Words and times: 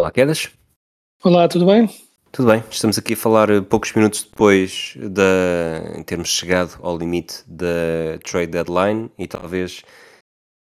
Olá, 0.00 0.10
Quedas. 0.10 0.48
Olá, 1.22 1.46
tudo 1.46 1.66
bem? 1.66 1.86
Tudo 2.32 2.48
bem? 2.50 2.64
Estamos 2.70 2.96
aqui 2.96 3.12
a 3.12 3.16
falar 3.18 3.50
eh, 3.50 3.60
poucos 3.60 3.92
minutos 3.92 4.22
depois 4.24 4.94
da, 4.96 5.92
em 5.94 6.02
termos 6.02 6.30
chegado 6.30 6.78
ao 6.80 6.96
limite 6.96 7.44
da 7.46 8.18
trade 8.24 8.46
deadline 8.46 9.10
e 9.18 9.26
talvez 9.26 9.82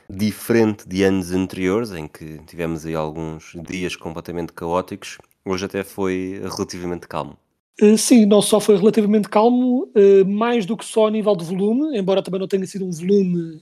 diferente 0.07 0.87
de 0.87 1.01
anos 1.01 1.31
anteriores 1.31 1.91
em 1.93 2.07
que 2.07 2.37
tivemos 2.45 2.85
aí 2.85 2.93
alguns 2.93 3.53
dias 3.67 3.95
completamente 3.95 4.53
caóticos, 4.53 5.17
hoje 5.43 5.65
até 5.65 5.83
foi 5.83 6.39
relativamente 6.55 7.07
calmo. 7.07 7.35
Eh, 7.81 7.97
Sim, 7.97 8.27
não 8.27 8.39
só 8.39 8.59
foi 8.59 8.77
relativamente 8.77 9.29
calmo, 9.29 9.91
eh, 9.95 10.23
mais 10.25 10.63
do 10.67 10.77
que 10.77 10.85
só 10.85 11.07
a 11.07 11.11
nível 11.11 11.35
de 11.35 11.43
volume, 11.43 11.97
embora 11.97 12.21
também 12.21 12.39
não 12.39 12.47
tenha 12.47 12.67
sido 12.67 12.85
um 12.85 12.91
volume 12.91 13.59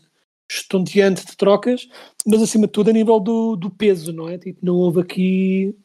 estonteante 0.52 1.26
de 1.26 1.38
trocas, 1.38 1.88
mas 2.26 2.42
acima 2.42 2.68
de 2.68 2.74
tudo 2.74 2.90
a 2.90 2.94
nível 2.94 3.20
do, 3.20 3.56
do 3.56 3.70
peso, 3.70 4.12
não 4.12 4.28
é? 4.28 4.38
Tipo, 4.38 4.60
não 4.66 4.76
houve 4.76 5.00
aqui 5.00 5.76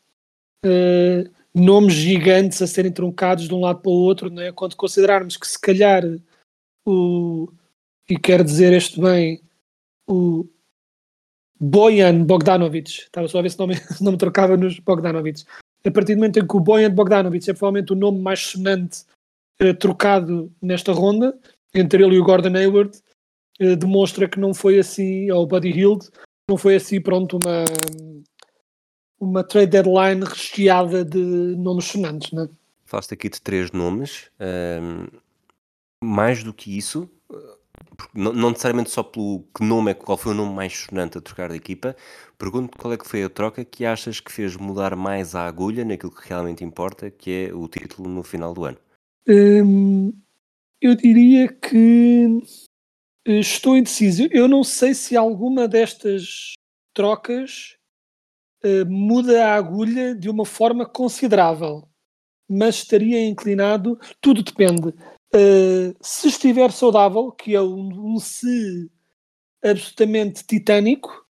eh, 0.65 1.31
nomes 1.55 1.95
gigantes 1.95 2.61
a 2.61 2.67
serem 2.67 2.91
truncados 2.91 3.47
de 3.47 3.55
um 3.55 3.61
lado 3.61 3.81
para 3.81 3.91
o 3.91 3.95
outro, 3.95 4.29
não 4.29 4.43
é? 4.43 4.51
Quando 4.51 4.75
considerarmos 4.75 5.37
que 5.37 5.47
se 5.47 5.61
calhar 5.61 6.03
o, 6.85 7.49
e 8.11 8.19
quero 8.19 8.43
dizer 8.43 8.73
este 8.73 9.01
bem, 9.01 9.41
o 10.09 10.47
Bojan 11.61 12.25
Bogdanovic, 12.25 12.91
estava 12.91 13.29
só 13.29 13.39
a 13.39 13.43
ver 13.43 13.51
se 13.51 13.59
não 13.59 13.69
me, 13.69 13.75
não 14.01 14.13
me 14.13 14.19
trocava 14.19 14.57
nos 14.57 14.81
Bogdanovic, 14.81 15.45
a 15.85 15.91
partir 15.93 16.15
do 16.15 16.19
momento 16.19 16.41
em 16.41 16.47
que 16.47 16.57
o 16.57 16.61
Bojan 16.61 16.91
Bogdanovic 16.91 17.49
é 17.49 17.55
provavelmente 17.55 17.93
o 17.93 17.97
nome 17.97 18.21
mais 18.21 18.41
sonante 18.41 19.05
eh, 19.61 19.73
trocado 19.73 20.53
nesta 20.61 20.93
ronda, 20.93 21.39
entre 21.73 22.03
ele 22.03 22.17
e 22.17 22.19
o 22.19 22.25
Gordon 22.25 22.57
Hayward, 22.57 23.01
demonstra 23.59 24.29
que 24.29 24.39
não 24.39 24.53
foi 24.53 24.79
assim, 24.79 25.31
ou 25.31 25.45
o 25.45 25.47
Buddy 25.47 25.71
Hield, 25.71 26.09
não 26.49 26.57
foi 26.57 26.77
assim, 26.77 27.01
pronto, 27.01 27.39
uma, 27.43 27.65
uma 29.19 29.45
trade 29.45 29.71
deadline 29.71 30.25
recheada 30.25 31.05
de 31.05 31.19
nomes 31.19 31.87
sonantes, 31.87 32.33
né? 32.33 32.49
Falaste 32.85 33.15
aqui 33.15 33.29
de 33.29 33.41
três 33.41 33.73
nomes, 33.73 34.31
ahm, 34.39 35.07
mais 36.03 36.45
do 36.45 36.55
que 36.55 36.77
isso, 36.77 37.11
eh, 37.33 37.57
não, 38.15 38.33
não 38.33 38.51
necessariamente 38.51 38.91
só 38.91 39.03
pelo 39.03 39.45
que 39.55 39.65
nome 39.65 39.91
é 39.91 39.95
qual 39.95 40.17
foi 40.17 40.33
o 40.33 40.35
nome 40.37 40.55
mais 40.55 40.73
sonante 40.73 41.19
a 41.19 41.21
trocar 41.21 41.51
de 41.51 41.57
equipa, 41.57 41.97
pergunto 42.39 42.79
qual 42.79 42.93
é 42.93 42.97
que 42.97 43.09
foi 43.09 43.25
a 43.25 43.31
troca 43.31 43.65
que 43.65 43.85
achas 43.85 44.21
que 44.21 44.31
fez 44.31 44.57
mudar 44.57 44.95
mais 44.95 45.35
a 45.35 45.47
agulha 45.47 45.85
naquilo 45.85 46.13
que 46.13 46.29
realmente 46.29 46.63
importa, 46.63 47.11
que 47.11 47.49
é 47.49 47.55
o 47.55 47.67
título 47.67 48.09
no 48.09 48.23
final 48.23 48.55
do 48.55 48.65
ano. 48.65 48.79
Hum, 49.29 50.13
eu 50.81 50.95
diria 50.95 51.49
que 51.49 52.41
eh, 52.41 52.67
estou 53.27 53.77
indeciso. 53.77 54.29
Eu 54.31 54.49
não 54.49 54.63
sei 54.63 54.95
se 54.95 55.17
alguma 55.17 55.67
destas 55.69 56.53
trocas 56.95 57.77
eh, 58.63 58.85
muda 58.85 59.47
a 59.47 59.55
agulha 59.55 60.15
de 60.15 60.29
uma 60.31 60.45
forma 60.45 60.87
considerável, 60.87 61.89
mas 62.49 62.77
estaria 62.77 63.27
inclinado. 63.27 63.99
Tudo 64.21 64.43
depende. 64.43 64.95
Eh, 65.35 65.95
se 66.01 66.29
estiver 66.29 66.73
saudável, 66.73 67.33
que 67.33 67.55
é 67.55 67.61
um, 67.61 68.15
um 68.15 68.19
se 68.19 68.91
absolutamente 69.63 70.45
titânico, 70.47 71.27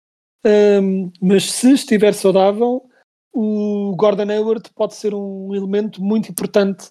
hum, 0.45 1.13
mas 1.21 1.51
se 1.53 1.73
estiver 1.73 2.15
saudável, 2.15 2.89
o 3.33 3.95
Gordon 3.97 4.31
Hayward 4.31 4.71
pode 4.75 4.95
ser 4.95 5.15
um 5.15 5.55
elemento 5.55 6.03
muito 6.03 6.31
importante 6.31 6.91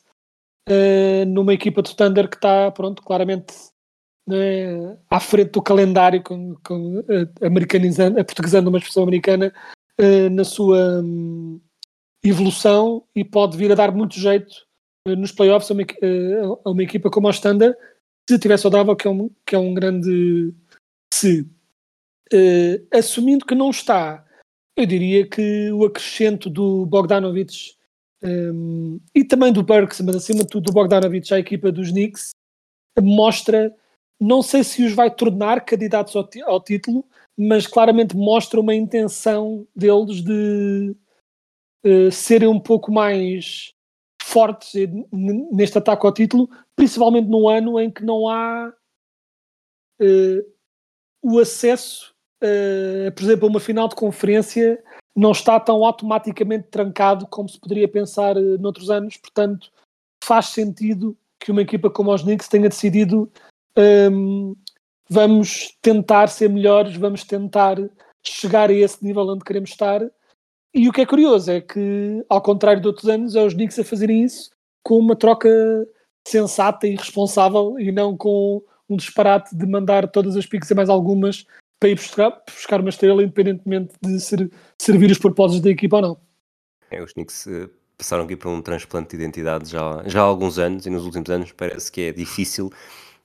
eh, 0.67 1.25
numa 1.25 1.53
equipa 1.53 1.81
de 1.81 1.95
Thunder 1.95 2.29
que 2.29 2.35
está, 2.37 2.71
pronto, 2.71 3.01
claramente 3.03 3.53
né, 4.31 4.97
à 5.09 5.19
frente 5.19 5.51
do 5.51 5.61
calendário, 5.61 6.23
com, 6.23 6.55
com, 6.63 7.03
eh, 7.09 7.27
americanizando, 7.45 8.19
aportuguesando 8.19 8.69
uma 8.69 8.77
expressão 8.77 9.03
americana, 9.03 9.53
eh, 9.97 10.29
na 10.29 10.43
sua 10.43 11.01
hum, 11.03 11.59
evolução 12.23 13.03
e 13.15 13.23
pode 13.23 13.57
vir 13.57 13.71
a 13.71 13.75
dar 13.75 13.91
muito 13.91 14.19
jeito 14.19 14.53
eh, 15.07 15.15
nos 15.15 15.31
playoffs 15.31 15.69
a 15.69 15.73
uma, 15.73 15.83
eh, 15.83 16.41
a 16.65 16.69
uma 16.69 16.83
equipa 16.83 17.09
como 17.09 17.27
a 17.27 17.33
Thunder, 17.33 17.75
se 18.27 18.35
estiver 18.35 18.57
saudável, 18.57 18.95
que 18.95 19.07
é 19.07 19.11
um, 19.11 19.29
que 19.45 19.55
é 19.55 19.59
um 19.59 19.73
grande 19.73 20.53
se. 21.13 21.47
Eh, 22.33 22.81
assumindo 22.91 23.45
que 23.45 23.55
não 23.55 23.69
está, 23.69 24.25
eu 24.77 24.85
diria 24.85 25.27
que 25.27 25.71
o 25.71 25.85
acrescento 25.85 26.49
do 26.49 26.85
Bogdanovic 26.85 27.75
um, 28.23 28.99
e 29.15 29.23
também 29.23 29.51
do 29.51 29.63
Burks, 29.63 29.99
mas 30.01 30.15
acima 30.15 30.39
de 30.41 30.47
tudo 30.47 30.65
do 30.65 30.73
Bogdanovic 30.73 31.33
à 31.33 31.39
equipa 31.39 31.71
dos 31.71 31.91
Knicks, 31.91 32.31
mostra, 33.01 33.73
não 34.21 34.43
sei 34.43 34.63
se 34.63 34.83
os 34.83 34.93
vai 34.93 35.09
tornar 35.09 35.65
candidatos 35.65 36.15
ao, 36.15 36.29
ao 36.45 36.61
título, 36.61 37.03
mas 37.35 37.65
claramente 37.65 38.15
mostra 38.15 38.59
uma 38.59 38.75
intenção 38.75 39.67
deles 39.75 40.21
de 40.21 40.95
eh, 41.83 42.11
serem 42.11 42.47
um 42.47 42.59
pouco 42.59 42.91
mais 42.91 43.73
fortes 44.21 44.73
neste 45.11 45.79
ataque 45.79 46.05
ao 46.05 46.13
título, 46.13 46.47
principalmente 46.75 47.27
num 47.27 47.49
ano 47.49 47.79
em 47.79 47.89
que 47.89 48.05
não 48.05 48.29
há 48.29 48.71
eh, 49.99 50.45
o 51.23 51.39
acesso, 51.39 52.13
eh, 52.43 53.09
por 53.11 53.23
exemplo, 53.23 53.47
a 53.47 53.49
uma 53.49 53.59
final 53.59 53.87
de 53.87 53.95
conferência 53.95 54.81
não 55.15 55.31
está 55.31 55.59
tão 55.59 55.83
automaticamente 55.83 56.67
trancado 56.69 57.25
como 57.25 57.49
se 57.49 57.59
poderia 57.59 57.87
pensar 57.87 58.35
noutros 58.35 58.91
anos, 58.91 59.17
portanto 59.17 59.71
faz 60.23 60.47
sentido 60.47 61.17
que 61.39 61.51
uma 61.51 61.63
equipa 61.63 61.89
como 61.89 62.13
os 62.13 62.21
Knicks 62.21 62.47
tenha 62.47 62.69
decidido 62.69 63.31
hum, 63.77 64.55
vamos 65.09 65.75
tentar 65.81 66.27
ser 66.27 66.49
melhores, 66.49 66.95
vamos 66.95 67.23
tentar 67.23 67.77
chegar 68.23 68.69
a 68.69 68.73
esse 68.73 69.03
nível 69.03 69.27
onde 69.27 69.43
queremos 69.43 69.71
estar. 69.71 70.01
E 70.73 70.87
o 70.87 70.93
que 70.93 71.01
é 71.01 71.05
curioso 71.05 71.51
é 71.51 71.59
que, 71.59 72.23
ao 72.29 72.41
contrário 72.41 72.81
de 72.81 72.87
outros 72.87 73.09
anos, 73.09 73.35
é 73.35 73.43
os 73.43 73.53
Knicks 73.53 73.77
a 73.77 73.83
fazerem 73.83 74.23
isso 74.23 74.49
com 74.83 74.97
uma 74.97 75.15
troca 75.15 75.49
sensata 76.25 76.87
e 76.87 76.95
responsável 76.95 77.77
e 77.79 77.91
não 77.91 78.15
com 78.15 78.61
um 78.89 78.95
disparate 78.95 79.55
de 79.55 79.65
mandar 79.65 80.09
todas 80.09 80.35
as 80.35 80.45
piques 80.45 80.69
e 80.69 80.75
mais 80.75 80.89
algumas 80.89 81.45
para 81.79 81.89
ir 81.89 81.95
buscar, 81.95 82.41
buscar 82.47 82.79
uma 82.79 82.89
estrela, 82.89 83.23
independentemente 83.23 83.93
de 84.01 84.19
ser, 84.19 84.49
servir 84.77 85.11
os 85.11 85.17
propósitos 85.17 85.61
da 85.61 85.71
equipa 85.71 85.97
ou 85.97 86.01
não. 86.01 86.17
É, 86.91 87.01
os 87.01 87.13
Knicks 87.13 87.47
eh, 87.47 87.69
passaram 87.97 88.25
aqui 88.25 88.35
por 88.35 88.49
um 88.49 88.61
transplante 88.61 89.17
de 89.17 89.23
identidade 89.23 89.69
já, 89.69 90.03
já 90.05 90.21
há 90.21 90.23
alguns 90.23 90.59
anos 90.59 90.85
e 90.85 90.89
nos 90.89 91.05
últimos 91.05 91.29
anos 91.29 91.51
parece 91.51 91.91
que 91.91 92.01
é 92.01 92.11
difícil 92.11 92.69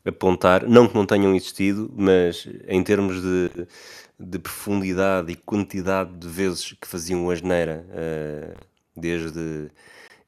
apontar, 0.06 0.68
não 0.68 0.86
que 0.88 0.94
não 0.94 1.04
tenham 1.04 1.34
existido, 1.34 1.92
mas 1.96 2.48
em 2.68 2.82
termos 2.82 3.20
de, 3.20 3.50
de 4.18 4.38
profundidade 4.38 5.32
e 5.32 5.36
quantidade 5.36 6.12
de 6.16 6.28
vezes 6.28 6.72
que 6.72 6.86
faziam 6.86 7.28
a 7.28 7.34
geneira 7.34 7.84
eh, 7.90 8.54
desde, 8.96 9.68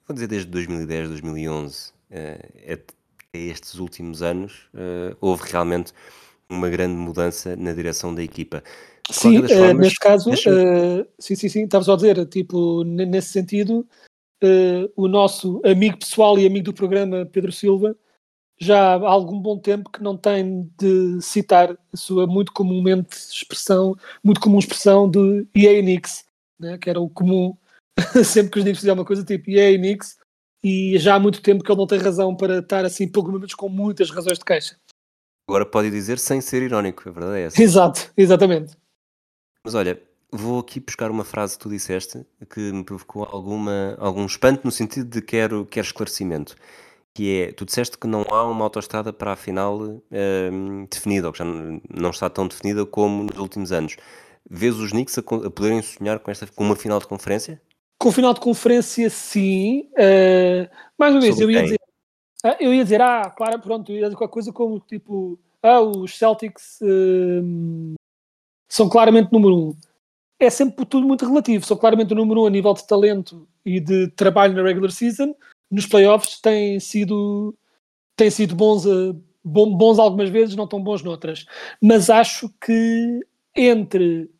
vou 0.06 0.15
dizer 0.15 0.27
desde 0.27 0.50
2010, 0.50 1.09
2011, 1.09 1.93
eh, 2.11 2.72
até 2.72 3.38
estes 3.38 3.77
últimos 3.77 4.21
anos, 4.22 4.69
eh, 4.75 5.14
houve 5.20 5.44
realmente 5.50 5.93
uma 6.49 6.69
grande 6.69 6.94
mudança 6.94 7.55
na 7.55 7.73
direção 7.73 8.14
da 8.14 8.23
equipa. 8.23 8.62
De 9.08 9.14
Sim, 9.14 9.37
eh, 9.44 9.49
formas, 9.49 9.76
neste 9.79 9.99
caso, 10.00 10.31
sim, 11.19 11.37
sim, 11.37 11.49
sim, 11.49 11.64
estava 11.64 11.85
só 11.85 11.93
a 11.93 11.97
dizer, 11.97 12.26
tipo, 12.26 12.82
ne- 12.85 13.06
nesse 13.06 13.29
sentido, 13.29 13.87
o 14.97 15.08
nosso 15.08 15.61
amigo 15.64 15.99
pessoal 15.99 16.38
e 16.38 16.47
amigo 16.47 16.67
do 16.67 16.75
programa, 16.75 17.26
Pedro 17.26 17.50
Silva, 17.50 17.97
já 18.60 18.94
há 18.94 19.08
algum 19.08 19.40
bom 19.40 19.58
tempo 19.58 19.90
que 19.90 20.02
não 20.02 20.16
tem 20.16 20.70
de 20.78 21.20
citar 21.20 21.76
a 21.93 21.96
sua 21.96 22.26
muito 22.26 22.52
comumente 22.52 23.16
expressão, 23.16 23.96
muito 24.22 24.40
comum 24.40 24.58
expressão 24.58 25.08
de 25.08 25.46
EA 25.55 25.81
Knicks, 25.81 26.25
né, 26.58 26.76
que 26.76 26.90
era 26.90 27.00
o 27.00 27.08
comum, 27.08 27.56
sempre 28.25 28.50
que 28.50 28.58
os 28.58 28.64
Knicks 28.64 28.81
fizeram 28.81 28.99
uma 28.99 29.05
coisa 29.05 29.25
tipo 29.25 29.50
EA 29.50 29.76
Knicks, 29.78 30.19
e 30.62 30.99
já 30.99 31.14
há 31.14 31.19
muito 31.20 31.40
tempo 31.40 31.62
que 31.62 31.70
ele 31.70 31.78
não 31.78 31.87
tem 31.87 31.99
razão 31.99 32.34
para 32.34 32.58
estar 32.58 32.84
assim, 32.84 33.06
pelo 33.06 33.32
menos 33.32 33.55
com 33.55 33.69
muitas 33.69 34.10
razões 34.10 34.38
de 34.38 34.44
queixa. 34.44 34.76
Agora 35.49 35.64
pode 35.64 35.90
dizer 35.90 36.19
sem 36.19 36.40
ser 36.40 36.62
irónico, 36.62 37.08
a 37.08 37.12
verdade 37.12 37.38
é 37.38 37.43
essa. 37.44 37.56
Exato, 37.62 38.12
exatamente. 38.16 38.76
Mas 39.64 39.75
olha, 39.75 40.00
vou 40.31 40.58
aqui 40.58 40.81
buscar 40.81 41.11
uma 41.11 41.25
frase 41.25 41.56
que 41.56 41.62
tu 41.62 41.70
disseste 41.70 42.26
que 42.50 42.61
me 42.72 42.84
provocou 42.84 43.25
alguma, 43.25 43.96
algum 43.99 44.26
espanto 44.26 44.62
no 44.64 44.70
sentido 44.70 45.08
de 45.08 45.22
quero, 45.22 45.64
quero 45.64 45.87
esclarecimento. 45.87 46.54
Que 47.19 47.43
é, 47.43 47.53
tu 47.53 47.65
disseste 47.65 47.99
que 47.99 48.06
não 48.06 48.23
há 48.31 48.44
uma 48.44 48.62
autoestrada 48.62 49.12
para 49.12 49.32
a 49.32 49.37
final 49.37 50.00
ehm, 50.12 50.85
definida, 50.88 51.26
ou 51.26 51.32
que 51.32 51.41
já 51.41 51.44
não, 51.44 51.81
não 51.91 52.11
está 52.11 52.31
tão 52.31 52.47
definida 52.47 52.87
como 52.87 53.25
nos 53.25 53.37
últimos 53.37 53.73
anos. 53.73 53.97
Vês 54.49 54.76
os 54.76 54.93
Knicks 54.93 55.19
a, 55.19 55.20
a 55.20 55.50
poderem 55.50 55.82
sonhar 55.82 56.20
com, 56.20 56.31
esta, 56.31 56.47
com 56.47 56.62
uma 56.62 56.76
final 56.76 57.00
de 57.00 57.09
conferência? 57.09 57.61
Com 58.00 58.12
final 58.12 58.32
de 58.32 58.38
conferência, 58.38 59.11
sim. 59.11 59.91
Uh, 59.94 60.70
mais 60.97 61.12
uma 61.12 61.20
vez, 61.20 61.35
Sobre 61.35 61.47
eu 61.47 61.50
ia 61.50 61.59
quem? 61.59 61.65
dizer, 61.65 61.81
ah, 62.44 62.56
eu 62.61 62.73
ia 62.73 62.85
dizer, 62.85 63.03
ah, 63.03 63.29
claro, 63.37 63.61
pronto, 63.61 63.91
eu 63.91 63.97
ia 63.97 64.05
dizer 64.05 64.17
qualquer 64.17 64.32
coisa 64.32 64.53
como 64.53 64.79
tipo, 64.79 65.41
ah, 65.61 65.81
os 65.81 66.17
Celtics 66.17 66.79
hum, 66.81 67.94
são 68.69 68.88
claramente 68.88 69.32
número 69.32 69.56
um. 69.56 69.76
É 70.38 70.50
sempre 70.50 70.87
tudo 70.87 71.05
muito 71.05 71.26
relativo. 71.26 71.67
São 71.67 71.76
claramente 71.76 72.12
o 72.12 72.17
número 72.17 72.43
um 72.43 72.47
a 72.47 72.50
nível 72.50 72.73
de 72.75 72.87
talento 72.87 73.44
e 73.64 73.81
de 73.81 74.06
trabalho 74.12 74.55
na 74.55 74.62
regular 74.62 74.93
season. 74.93 75.35
Nos 75.70 75.87
playoffs 75.87 76.41
têm 76.41 76.81
sido, 76.81 77.55
têm 78.17 78.31
sido 78.31 78.55
bons, 78.55 78.87
a- 78.87 79.15
bons 79.44 79.99
algumas 79.99 80.31
vezes, 80.31 80.56
não 80.56 80.67
tão 80.67 80.82
bons 80.82 81.03
noutras. 81.03 81.44
Mas 81.82 82.09
acho 82.11 82.49
que 82.65 83.20
entre 83.55 84.31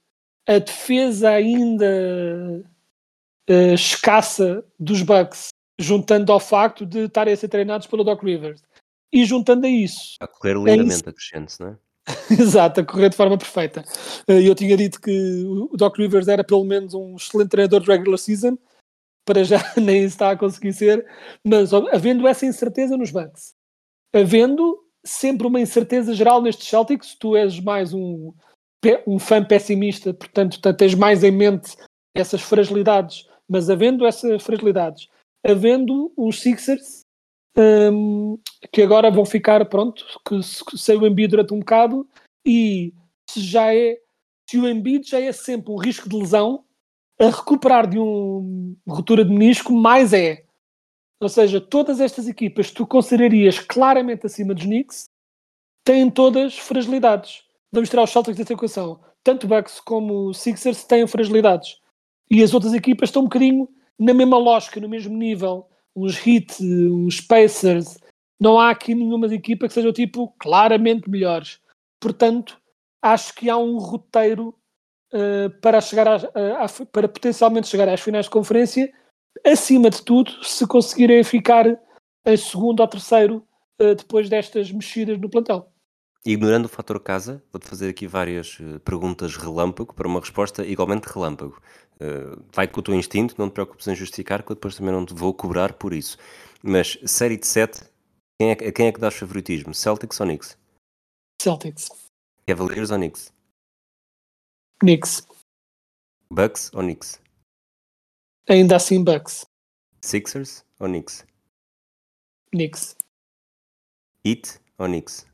a 0.47 0.59
defesa 0.59 1.31
ainda 1.31 2.65
eh, 3.47 3.75
escassa 3.75 4.65
dos 4.79 5.03
Bucks, 5.03 5.49
juntando 5.79 6.33
ao 6.33 6.41
facto 6.41 6.85
de 6.87 7.01
estarem 7.05 7.35
a 7.35 7.37
ser 7.37 7.49
treinados 7.49 7.87
pelo 7.87 8.05
Doc 8.05 8.23
Rivers, 8.23 8.63
e 9.13 9.25
juntando 9.25 9.67
a 9.67 9.71
isso 9.71 10.17
A 10.21 10.27
correr 10.27 10.55
lindamente, 10.55 11.09
acrescente, 11.09 11.55
não 11.61 11.69
é? 11.69 11.77
Exato, 12.41 12.81
a 12.81 12.85
correr 12.85 13.11
de 13.11 13.17
forma 13.17 13.37
perfeita. 13.37 13.85
Eh, 14.27 14.43
Eu 14.49 14.55
tinha 14.55 14.77
dito 14.77 15.01
que 15.01 15.45
o 15.71 15.77
Doc 15.77 15.97
Rivers 15.99 16.29
era 16.29 16.43
pelo 16.43 16.65
menos 16.65 16.95
um 16.95 17.17
excelente 17.17 17.51
treinador 17.51 17.81
de 17.81 17.87
regular 17.91 18.19
season, 18.19 18.59
para 19.29 19.45
já 19.45 19.59
nem 19.77 20.05
está 20.05 20.31
a 20.31 20.37
conseguir 20.37 20.73
ser, 20.73 21.07
mas 21.45 21.75
havendo 21.75 22.27
essa 22.27 22.47
incerteza 22.47 22.97
nos 22.97 23.11
Bucks, 23.11 23.55
havendo 24.15 24.83
sempre 25.05 25.47
uma 25.47 25.61
incerteza 25.61 26.15
geral 26.15 26.41
nestes 26.41 26.67
Celtics, 26.67 27.15
tu 27.15 27.37
és 27.37 27.61
mais 27.61 27.93
um, 27.93 28.33
um 29.07 29.19
fã 29.19 29.45
pessimista, 29.45 30.15
portanto 30.15 30.59
tens 30.75 30.95
mais 30.95 31.23
em 31.23 31.31
mente 31.31 31.77
essas 32.17 32.41
fragilidades, 32.41 33.29
mas 33.47 33.69
havendo 33.69 34.07
essas 34.07 34.43
fragilidades, 34.43 35.09
havendo 35.47 36.11
os 36.17 36.41
Sixers 36.41 37.03
hum, 37.93 38.39
que 38.73 38.81
agora 38.81 39.11
vão 39.11 39.27
ficar 39.27 39.63
pronto, 39.69 40.07
que 40.27 40.41
que 40.41 40.93
o 40.97 41.07
Embiid 41.07 41.29
durante 41.29 41.53
um 41.53 41.59
bocado 41.59 42.09
e 42.47 42.95
se 43.31 43.41
já 43.41 43.75
é 43.75 43.99
se 44.49 44.57
o 44.57 44.67
Embiid 44.67 45.07
já 45.07 45.21
é 45.21 45.33
sempre 45.33 45.71
um 45.71 45.77
risco 45.77 46.09
de 46.09 46.17
lesão 46.17 46.65
a 47.19 47.27
recuperar 47.27 47.89
de 47.89 47.99
um 47.99 48.77
ruptura 48.87 49.25
de 49.25 49.31
menisco 49.31 49.73
mais 49.73 50.13
é. 50.13 50.45
Ou 51.21 51.29
seja, 51.29 51.61
todas 51.61 52.01
estas 52.01 52.29
equipas 52.29 52.69
que 52.69 52.75
tu 52.75 52.87
considerarias 52.87 53.59
claramente 53.59 54.27
acima 54.27 54.55
dos 54.55 54.65
Knicks 54.65 55.05
têm 55.85 56.09
todas 56.11 56.57
fragilidades. 56.57 57.43
Vamos 57.73 57.91
tirar 57.91 58.05
os 58.05 58.11
Celtics 58.11 58.37
desta 58.39 58.53
equação. 58.53 59.01
Tanto 59.25 59.49
Bucks 59.49 59.81
como 59.81 60.33
Sixers 60.33 60.85
têm 60.85 61.07
fragilidades. 61.07 61.81
E 62.31 62.43
as 62.43 62.55
outras 62.55 62.73
equipas 62.73 63.09
estão 63.09 63.23
um 63.23 63.25
bocadinho 63.25 63.69
na 63.99 64.15
mesma 64.15 64.39
lógica, 64.39 64.81
no 64.81 64.89
mesmo 64.89 65.17
nível. 65.17 65.67
Uns 65.97 66.25
Heat, 66.25 66.63
uns 66.63 67.21
Pacers 67.21 67.99
não 68.41 68.61
há 68.61 68.71
aqui 68.71 68.95
nenhuma 68.95 69.27
equipa 69.35 69.67
que 69.67 69.75
seja 69.75 69.89
o 69.89 69.93
tipo 69.93 70.33
claramente 70.39 71.11
melhores. 71.11 71.61
Portanto, 72.01 72.61
acho 73.03 73.35
que 73.35 73.51
há 73.51 73.57
um 73.57 73.79
roteiro 73.79 74.55
eh, 75.13 75.49
para 75.61 75.81
chegar 75.81 76.09
às- 76.09 76.25
a- 76.25 76.65
a- 76.65 76.87
para 76.93 77.09
potencialmente 77.09 77.69
chegar 77.69 77.89
às 77.89 78.01
finais 78.01 78.27
de 78.27 78.31
conferência, 78.31 78.93
acima 79.45 79.91
de 79.91 80.03
tudo, 80.03 80.31
se 80.45 80.67
conseguirem 80.67 81.23
ficar 81.25 81.67
em 82.27 82.37
segundo 82.37 82.81
ou 82.81 82.89
terceiro 82.89 83.47
eh, 83.79 83.95
depois 83.95 84.29
destas 84.29 84.71
mexidas 84.73 85.19
no 85.19 85.31
plantel. 85.31 85.71
Ignorando 86.27 86.65
o 86.67 86.69
fator 86.69 86.99
casa, 87.01 87.43
vou-te 87.53 87.67
fazer 87.69 87.89
aqui 87.91 88.07
várias 88.07 88.59
eh, 88.61 88.79
perguntas 88.81 89.37
relâmpago 89.37 89.95
para 89.95 90.09
uma 90.09 90.21
resposta 90.21 90.67
igualmente 90.67 91.07
relâmpago. 91.07 91.61
Eh, 92.01 92.37
vai 92.53 92.67
com 92.69 92.81
o 92.81 92.83
teu 92.83 92.95
instinto, 92.95 93.35
não 93.39 93.49
te 93.49 93.53
preocupes 93.55 93.87
em 93.87 93.95
justificar, 93.95 94.43
que 94.43 94.51
eu 94.53 94.57
depois 94.57 94.75
também 94.77 94.93
não 94.93 95.07
te 95.07 95.15
vou 95.15 95.33
cobrar 95.33 95.73
por 95.75 95.93
isso. 95.95 96.19
Mas 96.63 96.99
série 97.07 97.37
de 97.37 97.47
7, 97.47 97.83
quem 98.41 98.51
é, 98.51 98.53
a 98.53 98.73
quem 98.73 98.87
é 98.89 98.93
que 98.93 99.01
dás 99.01 99.15
favoritismo? 99.15 99.73
Celtics 99.73 100.21
ou 100.21 100.27
Knicks? 100.27 100.59
Celtics, 101.41 101.89
Cavaliers 102.47 102.91
ou 102.91 102.97
Knicks? 102.99 103.33
Knicks, 104.81 105.27
Bucks 106.31 106.71
ou 106.75 106.83
Knicks? 106.83 107.21
ainda 108.49 108.77
assim 108.77 109.03
Bucks, 109.03 109.47
Sixers 110.01 110.65
ou 110.79 110.87
Knicks? 110.89 111.27
Knicks. 112.53 112.97
Heat 114.25 114.61
ou 114.79 114.87
Knicks? 114.87 115.27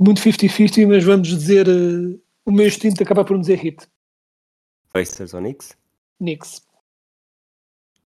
Muito 0.00 0.20
50-50, 0.20 0.86
mas 0.88 1.04
vamos 1.04 1.28
dizer 1.28 1.68
eh, 1.68 2.18
o 2.44 2.50
meu 2.50 2.66
instinto 2.66 3.02
acaba 3.02 3.24
por 3.24 3.34
me 3.36 3.42
dizer 3.42 3.58
hit. 3.58 3.86
Pacers 4.92 5.34
ou 5.34 5.40
Knicks? 5.40 5.76
Knicks. 6.18 6.66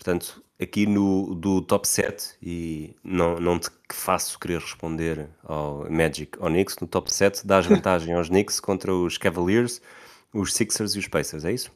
Portanto, 0.06 0.40
aqui 0.60 0.86
no 0.86 1.34
do 1.34 1.60
top 1.60 1.88
7, 1.88 2.36
e 2.40 2.94
não, 3.02 3.40
não 3.40 3.58
te 3.58 3.68
faço 3.92 4.38
querer 4.38 4.60
responder 4.60 5.28
ao 5.42 5.90
Magic 5.90 6.38
ou 6.38 6.46
Knicks, 6.46 6.76
no 6.78 6.86
top 6.86 7.12
7 7.12 7.44
dás 7.44 7.66
vantagem 7.66 8.14
aos 8.14 8.28
Knicks 8.28 8.60
contra 8.60 8.94
os 8.94 9.18
Cavaliers, 9.18 9.82
os 10.32 10.54
Sixers 10.54 10.94
e 10.94 11.00
os 11.00 11.08
Pacers, 11.08 11.44
é 11.44 11.50
isso? 11.50 11.72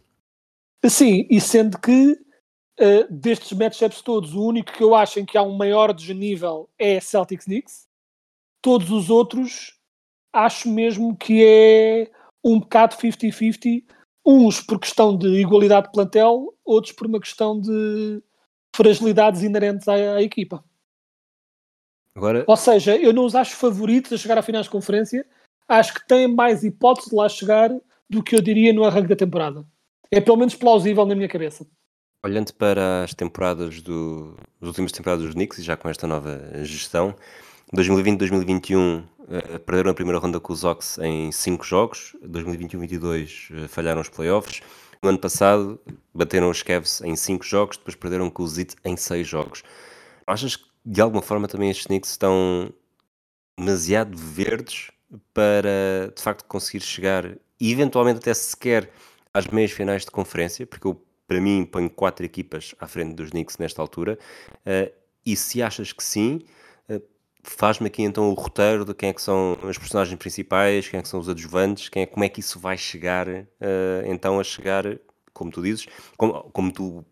Sim, 0.86 1.26
e 1.28 1.40
sendo 1.40 1.76
que 1.76 2.16
eh, 2.78 3.04
destes 3.10 3.58
matchups 3.58 4.00
todos, 4.00 4.32
o 4.32 4.46
único 4.46 4.72
que 4.74 4.84
eu 4.84 4.94
acho 4.94 5.18
em 5.18 5.26
que 5.26 5.36
há 5.36 5.42
um 5.42 5.56
maior 5.56 5.92
desnível 5.92 6.70
é 6.78 7.00
Celtics 7.00 7.46
Knicks. 7.46 7.88
Todos 8.62 8.92
os 8.92 9.10
outros 9.10 9.76
acho 10.32 10.68
mesmo 10.68 11.16
que 11.16 11.44
é 11.44 12.12
um 12.44 12.60
bocado 12.60 12.94
50-50. 12.94 13.82
Uns 14.24 14.60
por 14.60 14.78
questão 14.78 15.16
de 15.16 15.28
igualdade 15.40 15.86
de 15.86 15.92
plantel, 15.92 16.54
outros 16.64 16.92
por 16.92 17.06
uma 17.06 17.20
questão 17.20 17.60
de 17.60 18.22
fragilidades 18.74 19.42
inerentes 19.42 19.88
à, 19.88 19.94
à 19.94 20.22
equipa. 20.22 20.62
Agora, 22.14 22.44
Ou 22.46 22.56
seja, 22.56 22.96
eu 22.96 23.12
não 23.12 23.24
os 23.24 23.34
acho 23.34 23.56
favoritos 23.56 24.12
a 24.12 24.16
chegar 24.16 24.36
à 24.36 24.42
finais 24.42 24.66
de 24.66 24.70
conferência. 24.70 25.26
Acho 25.68 25.94
que 25.94 26.06
têm 26.06 26.26
mais 26.26 26.64
hipótese 26.64 27.10
de 27.10 27.16
lá 27.16 27.28
chegar 27.28 27.70
do 28.08 28.22
que 28.22 28.34
eu 28.34 28.40
diria 28.40 28.72
no 28.72 28.84
arranque 28.84 29.08
da 29.08 29.16
temporada. 29.16 29.64
É 30.10 30.20
pelo 30.20 30.36
menos 30.36 30.56
plausível 30.56 31.06
na 31.06 31.14
minha 31.14 31.28
cabeça. 31.28 31.64
olhando 32.24 32.52
para 32.54 33.04
as 33.04 33.14
temporadas 33.14 33.80
do, 33.80 34.36
as 34.60 34.68
últimas 34.68 34.92
temporadas 34.92 35.24
dos 35.24 35.34
Knicks, 35.34 35.58
e 35.58 35.62
já 35.62 35.76
com 35.76 35.88
esta 35.88 36.06
nova 36.06 36.64
gestão, 36.64 37.14
2020-2021 37.74 39.02
eh, 39.02 39.19
perderam 39.64 39.90
a 39.90 39.94
primeira 39.94 40.18
ronda 40.18 40.40
com 40.40 40.52
os 40.52 40.64
Ox 40.64 40.98
em 40.98 41.30
5 41.30 41.64
jogos, 41.64 42.16
2021-22 42.24 43.64
eh, 43.64 43.68
falharam 43.68 44.00
os 44.00 44.08
playoffs, 44.08 44.60
no 45.02 45.08
ano 45.08 45.18
passado 45.18 45.80
bateram 46.12 46.50
os 46.50 46.62
Cavs 46.62 47.00
em 47.02 47.14
5 47.14 47.44
jogos, 47.44 47.76
depois 47.76 47.94
perderam 47.94 48.28
com 48.28 48.42
os 48.42 48.58
Heat 48.58 48.76
em 48.84 48.96
6 48.96 49.26
jogos. 49.26 49.62
Achas 50.26 50.56
que 50.56 50.64
de 50.84 51.00
alguma 51.00 51.22
forma 51.22 51.46
também 51.46 51.70
estes 51.70 51.86
Knicks 51.86 52.10
estão 52.10 52.72
demasiado 53.58 54.16
verdes 54.16 54.90
para 55.32 56.12
de 56.14 56.22
facto 56.22 56.44
conseguir 56.46 56.80
chegar 56.80 57.36
e 57.60 57.72
eventualmente 57.72 58.18
até 58.18 58.34
sequer 58.34 58.90
às 59.32 59.46
meias 59.46 59.70
finais 59.70 60.04
de 60.04 60.10
conferência, 60.10 60.66
porque 60.66 60.86
eu 60.86 61.00
para 61.26 61.40
mim 61.40 61.64
ponho 61.64 61.88
quatro 61.88 62.26
equipas 62.26 62.74
à 62.80 62.88
frente 62.88 63.14
dos 63.14 63.30
Knicks 63.30 63.58
nesta 63.58 63.80
altura, 63.80 64.18
eh, 64.66 64.92
e 65.24 65.36
se 65.36 65.62
achas 65.62 65.92
que 65.92 66.02
sim, 66.02 66.40
eh, 66.88 67.00
faz-me 67.42 67.86
aqui 67.86 68.02
então 68.02 68.30
o 68.30 68.34
roteiro 68.34 68.84
de 68.84 68.94
quem 68.94 69.10
é 69.10 69.12
que 69.12 69.22
são 69.22 69.56
as 69.62 69.78
personagens 69.78 70.18
principais, 70.18 70.88
quem 70.88 70.98
é 70.98 71.02
que 71.02 71.08
são 71.08 71.20
os 71.20 71.28
adjuvantes, 71.28 71.88
quem 71.88 72.02
é, 72.02 72.06
como 72.06 72.24
é 72.24 72.28
que 72.28 72.40
isso 72.40 72.58
vai 72.58 72.76
chegar 72.76 73.28
eh, 73.28 73.46
então 74.06 74.38
a 74.40 74.44
chegar, 74.44 74.84
como 75.32 75.50
tu 75.50 75.62
dizes, 75.62 75.86
como, 76.16 76.44
como 76.50 76.72
tu 76.72 77.04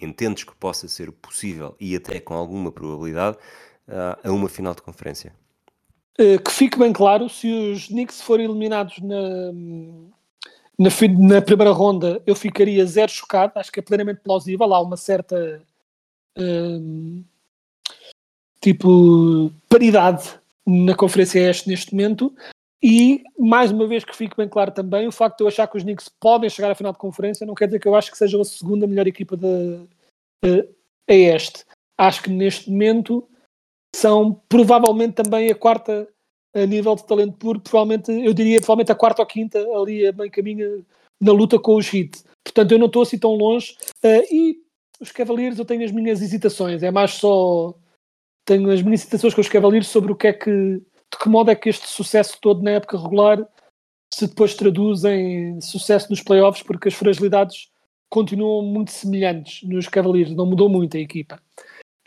entendes 0.00 0.44
que 0.44 0.54
possa 0.54 0.88
ser 0.88 1.10
possível 1.12 1.74
e 1.80 1.96
até 1.96 2.20
com 2.20 2.34
alguma 2.34 2.70
probabilidade 2.70 3.38
ah, 3.88 4.18
a 4.22 4.32
uma 4.32 4.48
final 4.48 4.74
de 4.74 4.82
conferência. 4.82 5.32
Uh, 6.18 6.42
que 6.42 6.50
fique 6.50 6.78
bem 6.78 6.92
claro, 6.92 7.28
se 7.28 7.46
os 7.52 7.88
Knicks 7.88 8.22
forem 8.22 8.46
eliminados 8.46 8.98
na, 9.00 9.52
na, 10.78 10.90
na 11.18 11.42
primeira 11.42 11.72
ronda, 11.72 12.22
eu 12.26 12.34
ficaria 12.34 12.86
zero 12.86 13.12
chocado. 13.12 13.52
Acho 13.56 13.70
que 13.70 13.80
é 13.80 13.82
plenamente 13.82 14.20
plausível. 14.22 14.72
Há 14.72 14.80
uma 14.80 14.96
certa 14.96 15.62
hum, 16.38 17.22
tipo 18.66 19.52
paridade 19.68 20.24
na 20.66 20.92
Conferência 20.96 21.38
Este 21.38 21.68
neste 21.68 21.94
momento. 21.94 22.34
E, 22.82 23.22
mais 23.38 23.70
uma 23.70 23.86
vez, 23.86 24.04
que 24.04 24.14
fique 24.14 24.36
bem 24.36 24.48
claro 24.48 24.72
também, 24.72 25.06
o 25.06 25.12
facto 25.12 25.38
de 25.38 25.44
eu 25.44 25.48
achar 25.48 25.66
que 25.68 25.76
os 25.76 25.84
Knicks 25.84 26.08
podem 26.20 26.50
chegar 26.50 26.70
à 26.70 26.74
final 26.74 26.92
de 26.92 26.98
conferência 26.98 27.46
não 27.46 27.54
quer 27.54 27.66
dizer 27.66 27.78
que 27.78 27.86
eu 27.86 27.94
acho 27.94 28.10
que 28.10 28.18
sejam 28.18 28.40
a 28.40 28.44
segunda 28.44 28.86
melhor 28.86 29.06
equipa 29.06 29.36
da 29.36 29.46
uh, 29.46 30.68
a 31.08 31.14
este. 31.14 31.64
Acho 31.96 32.24
que 32.24 32.30
neste 32.30 32.70
momento 32.70 33.26
são 33.94 34.40
provavelmente 34.48 35.14
também 35.14 35.50
a 35.50 35.54
quarta 35.54 36.08
a 36.54 36.66
nível 36.66 36.96
de 36.96 37.06
talento 37.06 37.36
puro, 37.36 37.60
provavelmente, 37.60 38.10
eu 38.10 38.32
diria 38.34 38.58
provavelmente 38.58 38.92
a 38.92 38.96
quarta 38.96 39.22
ou 39.22 39.26
quinta 39.26 39.58
ali 39.58 40.06
a 40.06 40.12
bem 40.12 40.30
caminho 40.30 40.84
na 41.20 41.32
luta 41.32 41.58
com 41.58 41.76
os 41.76 41.92
Heat. 41.92 42.22
Portanto, 42.44 42.72
eu 42.72 42.78
não 42.78 42.86
estou 42.86 43.02
assim 43.02 43.18
tão 43.18 43.34
longe 43.34 43.76
uh, 44.04 44.34
e 44.34 44.58
os 45.00 45.12
Cavaliers 45.12 45.58
eu 45.58 45.64
tenho 45.64 45.84
as 45.84 45.92
minhas 45.92 46.20
hesitações. 46.20 46.82
É 46.82 46.90
mais 46.90 47.12
só. 47.12 47.74
Tenho 48.46 48.70
as 48.70 48.80
minhas 48.80 49.00
hesitações 49.00 49.34
com 49.34 49.40
os 49.42 49.48
Cavaliers 49.48 49.88
sobre 49.88 50.12
o 50.12 50.16
que 50.16 50.28
é 50.28 50.32
que. 50.32 50.50
De 50.50 51.18
que 51.22 51.28
modo 51.28 51.50
é 51.50 51.54
que 51.54 51.68
este 51.68 51.86
sucesso 51.86 52.38
todo 52.40 52.62
na 52.62 52.72
época 52.72 52.98
regular 52.98 53.46
se 54.12 54.26
depois 54.26 54.54
traduz 54.54 55.04
em 55.04 55.60
sucesso 55.60 56.08
nos 56.08 56.22
playoffs, 56.22 56.62
porque 56.62 56.88
as 56.88 56.94
fragilidades 56.94 57.68
continuam 58.08 58.64
muito 58.64 58.90
semelhantes 58.90 59.62
nos 59.68 59.88
Cavaliers, 59.88 60.30
não 60.30 60.46
mudou 60.46 60.68
muito 60.68 60.96
a 60.96 61.00
equipa. 61.00 61.40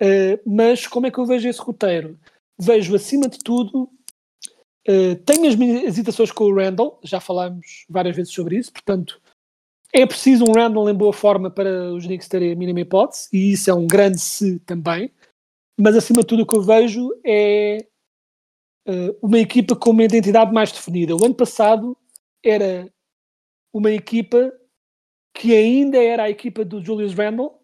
Uh, 0.01 0.39
mas 0.45 0.87
como 0.87 1.07
é 1.07 1.11
que 1.11 1.19
eu 1.19 1.25
vejo 1.25 1.47
esse 1.47 1.59
roteiro? 1.59 2.17
Vejo, 2.57 2.95
acima 2.95 3.27
de 3.27 3.37
tudo, 3.39 3.89
uh, 4.87 5.15
tenho 5.25 5.47
as 5.47 5.55
minhas 5.55 5.83
hesitações 5.83 6.31
com 6.31 6.45
o 6.45 6.55
Randall, 6.55 6.99
já 7.03 7.19
falámos 7.19 7.85
várias 7.89 8.15
vezes 8.15 8.33
sobre 8.33 8.57
isso, 8.57 8.71
portanto, 8.71 9.21
é 9.93 10.05
preciso 10.05 10.45
um 10.47 10.53
Randall 10.53 10.89
em 10.89 10.95
boa 10.95 11.13
forma 11.13 11.51
para 11.51 11.91
os 11.93 12.05
Knicks 12.05 12.27
terem 12.27 12.53
a 12.53 12.55
mínima 12.55 12.81
hipótese, 12.81 13.27
e 13.33 13.51
isso 13.51 13.69
é 13.69 13.73
um 13.73 13.85
grande 13.85 14.19
se 14.19 14.59
também. 14.59 15.11
Mas 15.79 15.95
acima 15.95 16.19
de 16.19 16.27
tudo, 16.27 16.43
o 16.43 16.45
que 16.45 16.57
eu 16.57 16.61
vejo 16.61 17.09
é 17.25 17.87
uh, 18.85 19.17
uma 19.21 19.39
equipa 19.39 19.77
com 19.77 19.91
uma 19.91 20.03
identidade 20.03 20.51
mais 20.51 20.73
definida. 20.73 21.15
O 21.15 21.23
ano 21.23 21.33
passado 21.33 21.97
era 22.43 22.91
uma 23.71 23.89
equipa 23.89 24.51
que 25.33 25.55
ainda 25.55 25.97
era 25.97 26.23
a 26.23 26.29
equipa 26.29 26.65
do 26.65 26.83
Julius 26.83 27.13
Randle 27.13 27.57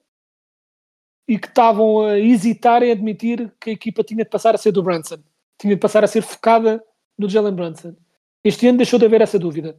e 1.28 1.38
que 1.38 1.48
estavam 1.48 2.02
a 2.04 2.18
hesitar 2.18 2.84
em 2.84 2.92
admitir 2.92 3.54
que 3.60 3.72
a 3.72 3.74
equipa 3.74 4.02
tinha 4.02 4.24
de 4.24 4.30
passar 4.30 4.56
a 4.56 4.58
ser 4.58 4.72
do 4.72 4.82
Brunson, 4.82 5.18
tinha 5.60 5.76
de 5.76 5.82
passar 5.82 6.04
a 6.04 6.08
ser 6.08 6.22
focada 6.22 6.82
no 7.18 7.28
Jalen 7.28 7.54
Brunson. 7.54 7.98
Este 8.46 8.68
ano 8.68 8.78
deixou 8.78 8.98
de 8.98 9.06
haver 9.06 9.22
essa 9.22 9.38
dúvida. 9.38 9.78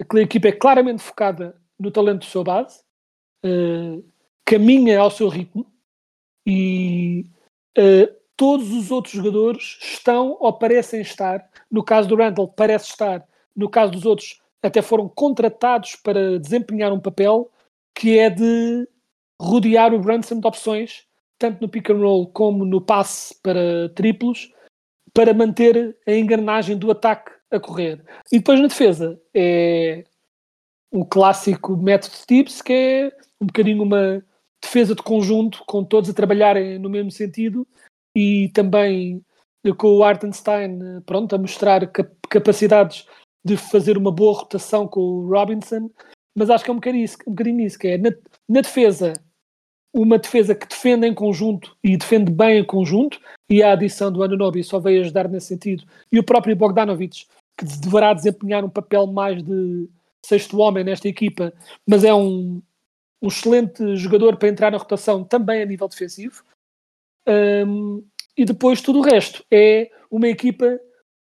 Aquela 0.00 0.22
equipa 0.22 0.48
é 0.48 0.52
claramente 0.52 1.02
focada 1.02 1.60
no 1.78 1.90
talento 1.90 2.20
do 2.20 2.24
seu 2.24 2.42
base, 2.42 2.80
uh, 3.44 4.02
caminha 4.42 5.00
ao 5.00 5.10
seu 5.10 5.28
ritmo 5.28 5.70
e 6.46 7.26
uh, 7.78 8.14
todos 8.36 8.72
os 8.72 8.90
outros 8.90 9.14
jogadores 9.14 9.78
estão 9.80 10.36
ou 10.40 10.52
parecem 10.52 11.00
estar. 11.00 11.48
No 11.70 11.84
caso 11.84 12.08
do 12.08 12.16
Randall, 12.16 12.48
parece 12.48 12.90
estar. 12.90 13.26
No 13.54 13.68
caso 13.68 13.92
dos 13.92 14.04
outros, 14.04 14.40
até 14.62 14.80
foram 14.80 15.08
contratados 15.08 15.96
para 15.96 16.38
desempenhar 16.38 16.92
um 16.92 17.00
papel 17.00 17.50
que 17.94 18.18
é 18.18 18.30
de 18.30 18.88
rodear 19.40 19.92
o 19.92 19.98
Brunson 19.98 20.40
de 20.40 20.46
opções, 20.46 21.04
tanto 21.38 21.60
no 21.60 21.68
pick 21.68 21.90
and 21.90 21.98
roll 21.98 22.26
como 22.28 22.64
no 22.64 22.80
passe 22.80 23.34
para 23.42 23.88
triplos, 23.94 24.50
para 25.12 25.34
manter 25.34 25.96
a 26.06 26.12
engrenagem 26.12 26.78
do 26.78 26.90
ataque 26.90 27.32
a 27.50 27.60
correr. 27.60 28.02
E 28.30 28.38
depois 28.38 28.60
na 28.60 28.68
defesa 28.68 29.20
é 29.34 30.04
um 30.90 31.04
clássico 31.04 31.76
método 31.76 32.14
de 32.14 32.26
tips, 32.26 32.62
que 32.62 32.72
é 32.72 33.12
um 33.40 33.46
bocadinho 33.46 33.82
uma 33.82 34.24
defesa 34.62 34.94
de 34.94 35.02
conjunto, 35.02 35.62
com 35.66 35.84
todos 35.84 36.08
a 36.08 36.14
trabalharem 36.14 36.78
no 36.78 36.88
mesmo 36.88 37.10
sentido 37.10 37.66
e 38.16 38.48
também 38.54 39.22
com 39.76 39.88
o 39.88 40.04
Artenstein 40.04 41.00
pronto, 41.04 41.34
a 41.34 41.38
mostrar 41.38 41.90
capacidades 42.28 43.06
de 43.44 43.56
fazer 43.56 43.98
uma 43.98 44.12
boa 44.12 44.38
rotação 44.38 44.86
com 44.86 45.00
o 45.00 45.28
Robinson, 45.28 45.90
mas 46.36 46.50
acho 46.50 46.64
que 46.64 46.70
é 46.70 46.72
um 46.72 46.76
bocadinho 46.76 47.04
isso, 47.04 47.16
um 47.26 47.32
bocadinho 47.32 47.60
isso 47.60 47.78
que 47.78 47.88
é 47.88 47.98
na, 47.98 48.10
na 48.48 48.60
defesa 48.60 49.14
uma 49.94 50.18
defesa 50.18 50.54
que 50.54 50.66
defende 50.66 51.06
em 51.06 51.14
conjunto 51.14 51.76
e 51.84 51.96
defende 51.96 52.32
bem 52.32 52.58
em 52.58 52.64
conjunto, 52.64 53.20
e 53.50 53.62
a 53.62 53.72
adição 53.72 54.10
do 54.10 54.22
Anunobi 54.22 54.64
só 54.64 54.78
veio 54.78 55.02
ajudar 55.02 55.28
nesse 55.28 55.48
sentido, 55.48 55.84
e 56.10 56.18
o 56.18 56.24
próprio 56.24 56.56
Bogdanovic, 56.56 57.26
que 57.58 57.64
deverá 57.64 58.14
desempenhar 58.14 58.64
um 58.64 58.70
papel 58.70 59.06
mais 59.06 59.42
de 59.42 59.88
sexto 60.24 60.58
homem 60.58 60.82
nesta 60.82 61.08
equipa, 61.08 61.52
mas 61.86 62.04
é 62.04 62.14
um, 62.14 62.62
um 63.22 63.28
excelente 63.28 63.96
jogador 63.96 64.36
para 64.36 64.48
entrar 64.48 64.72
na 64.72 64.78
rotação 64.78 65.22
também 65.22 65.62
a 65.62 65.66
nível 65.66 65.88
defensivo. 65.88 66.42
Um, 67.26 68.04
e 68.36 68.44
depois 68.44 68.80
tudo 68.80 68.98
o 68.98 69.02
resto 69.02 69.44
é 69.50 69.90
uma 70.10 70.26
equipa 70.26 70.80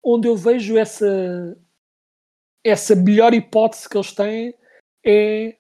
onde 0.05 0.29
eu 0.29 0.37
vejo 0.37 0.77
essa 0.77 1.57
essa 2.65 2.95
melhor 2.97 3.33
hipótese 3.33 3.89
que 3.89 3.97
eles 3.97 4.13
têm 4.13 4.55
é 5.05 5.57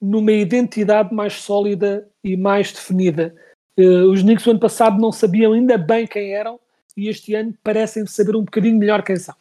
numa 0.00 0.32
identidade 0.32 1.14
mais 1.14 1.34
sólida 1.34 2.10
e 2.24 2.36
mais 2.36 2.72
definida. 2.72 3.34
Uh, 3.78 4.10
os 4.10 4.22
Knicks 4.22 4.44
do 4.44 4.52
ano 4.52 4.60
passado 4.60 4.98
não 4.98 5.12
sabiam 5.12 5.52
ainda 5.52 5.76
bem 5.76 6.06
quem 6.06 6.34
eram 6.34 6.58
e 6.96 7.08
este 7.08 7.34
ano 7.34 7.54
parecem 7.62 8.06
saber 8.06 8.34
um 8.34 8.44
bocadinho 8.44 8.78
melhor 8.78 9.02
quem 9.02 9.16
são. 9.16 9.34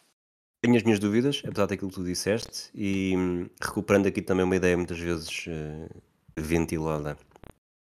Tenho 0.61 0.75
as 0.75 0.83
minhas 0.83 0.99
dúvidas, 0.99 1.41
apesar 1.45 1.67
daquilo 1.67 1.89
que 1.89 1.95
tu 1.95 2.03
disseste, 2.03 2.69
e 2.73 3.15
hum, 3.15 3.49
recuperando 3.61 4.07
aqui 4.07 4.21
também 4.21 4.43
uma 4.43 4.55
ideia 4.55 4.75
muitas 4.75 4.99
vezes 4.99 5.47
uh, 5.47 6.01
ventilada 6.37 7.17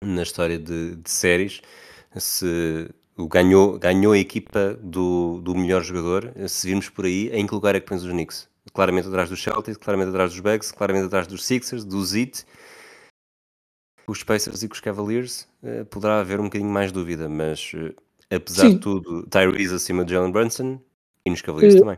na 0.04 0.24
história 0.24 0.58
de, 0.58 0.96
de, 0.96 1.10
séries, 1.10 1.62
se 2.16 2.90
ganhou, 3.30 3.78
ganhou 3.78 4.14
a 4.14 4.18
equipa 4.18 4.80
do, 4.82 5.42
do 5.42 5.56
melhor 5.56 5.84
jogador, 5.84 6.34
se 6.48 6.68
virmos 6.68 6.90
por 6.90 7.06
aí, 7.06 7.30
em 7.34 7.46
que 7.46 7.54
lugar 7.54 7.76
é 7.76 7.80
que 7.80 7.88
pões 7.88 8.04
os 8.04 8.12
Knicks? 8.12 8.50
claramente 8.74 9.08
atrás 9.08 9.30
dos 9.30 9.42
Celtics, 9.42 9.78
claramente 9.78 10.10
atrás 10.10 10.32
dos 10.32 10.40
Bucks, 10.40 10.72
claramente 10.72 11.08
atrás 11.08 11.28
dos 11.28 11.46
Sixers, 11.46 11.84
dos 11.84 12.16
Heat, 12.16 12.46
os 14.08 14.24
Pacers 14.24 14.64
e 14.64 14.68
com 14.68 14.74
os 14.74 14.80
Cavaliers, 14.80 15.48
uh, 15.64 15.86
poderá 15.86 16.20
haver 16.20 16.40
um 16.40 16.46
bocadinho 16.46 16.72
mais 16.72 16.92
dúvida, 16.92 17.30
mas 17.30 17.72
uh, 17.74 17.94
apesar 18.30 18.64
Sim. 18.64 18.76
de 18.76 18.80
tudo, 18.80 19.28
Tyrese 19.28 19.76
acima 19.76 20.04
de 20.06 20.14
Jalen 20.14 20.32
Brunson 20.32 20.80
e 21.26 21.30
nos 21.30 21.42
Cavaliers 21.42 21.76
uh, 21.76 21.80
também. 21.80 21.98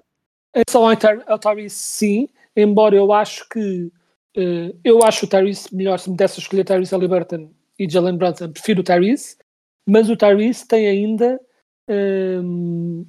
É 0.54 0.62
só 0.70 0.86
ao 0.90 1.40
Tyrese 1.40 1.76
sim, 1.76 2.28
embora 2.56 2.96
eu 2.96 3.12
acho 3.14 3.48
que 3.50 3.92
uh, 4.38 4.80
eu 4.84 5.04
acho 5.04 5.26
o 5.26 5.30
Tyrese 5.30 5.74
melhor 5.76 6.00
se 6.00 6.10
me 6.10 6.16
desse 6.16 6.40
a 6.40 6.42
escolher 6.42 6.66
Tyrese 6.66 6.92
Halliburton 6.92 7.52
e 7.78 7.90
Jalen 7.90 8.18
Brunson, 8.18 8.52
prefiro 8.52 8.82
o 8.82 8.84
Tyrese, 8.84 9.38
mas 9.88 10.10
o 10.10 10.16
Tyrese 10.16 10.68
tem 10.68 10.88
ainda 10.88 11.40
um, 11.90 13.06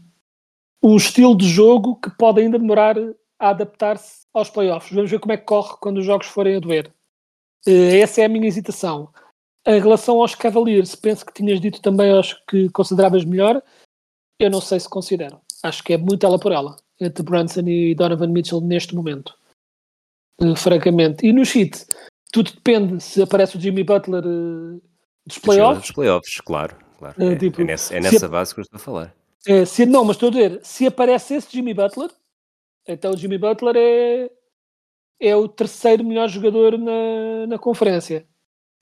um 0.82 0.96
estilo 0.96 1.36
de 1.36 1.48
jogo 1.48 1.96
que 1.96 2.10
pode 2.10 2.40
ainda 2.40 2.58
demorar 2.58 2.96
a 3.38 3.50
adaptar-se 3.50 4.26
aos 4.32 4.50
playoffs. 4.50 4.92
Vamos 4.92 5.10
ver 5.10 5.18
como 5.20 5.32
é 5.32 5.36
que 5.36 5.44
corre 5.44 5.76
quando 5.80 5.98
os 5.98 6.04
jogos 6.04 6.26
forem 6.26 6.56
a 6.56 6.60
doer. 6.60 6.92
Uh, 7.66 7.94
essa 8.00 8.22
é 8.22 8.24
a 8.24 8.28
minha 8.28 8.46
hesitação. 8.46 9.12
Em 9.66 9.80
relação 9.80 10.20
aos 10.20 10.34
Cavaliers, 10.34 10.96
penso 10.96 11.24
que 11.24 11.32
tinhas 11.32 11.60
dito 11.60 11.80
também 11.80 12.10
aos 12.10 12.34
que 12.48 12.68
consideravas 12.70 13.24
melhor. 13.24 13.62
Eu 14.40 14.50
não 14.50 14.60
sei 14.60 14.80
se 14.80 14.88
considero. 14.88 15.40
Acho 15.62 15.84
que 15.84 15.92
é 15.92 15.96
muito 15.96 16.26
ela 16.26 16.38
por 16.38 16.50
ela, 16.50 16.76
entre 17.00 17.22
Brunson 17.22 17.60
e 17.60 17.94
Donovan 17.94 18.26
Mitchell 18.28 18.60
neste 18.60 18.94
momento. 18.94 19.38
Uh, 20.40 20.56
francamente. 20.56 21.26
E 21.26 21.32
no 21.32 21.42
Heat, 21.42 21.86
tudo 22.32 22.52
depende 22.52 23.02
se 23.02 23.22
aparece 23.22 23.56
o 23.56 23.60
Jimmy 23.60 23.84
Butler 23.84 24.24
uh, 24.26 24.82
dos 25.26 25.38
playoffs. 25.38 25.82
Dos 25.82 25.92
playoffs, 25.92 26.40
claro. 26.40 26.76
claro. 26.98 27.22
É, 27.22 27.36
tipo, 27.36 27.60
é, 27.60 27.64
nessa, 27.64 27.96
é 27.96 28.00
nessa 28.00 28.28
base 28.28 28.54
que 28.54 28.60
eu 28.60 28.62
estou 28.62 28.76
a 28.76 28.80
falar. 28.80 29.14
É, 29.46 29.64
se, 29.64 29.84
não, 29.84 30.04
mas 30.04 30.16
estou 30.16 30.28
a 30.28 30.32
dizer, 30.32 30.60
se 30.62 30.86
aparece 30.86 31.34
esse 31.34 31.50
Jimmy 31.50 31.74
Butler, 31.74 32.10
então 32.86 33.12
o 33.12 33.16
Jimmy 33.16 33.38
Butler 33.38 33.76
é, 33.76 34.30
é 35.20 35.36
o 35.36 35.48
terceiro 35.48 36.04
melhor 36.04 36.28
jogador 36.28 36.78
na, 36.78 37.46
na 37.48 37.58
conferência. 37.58 38.26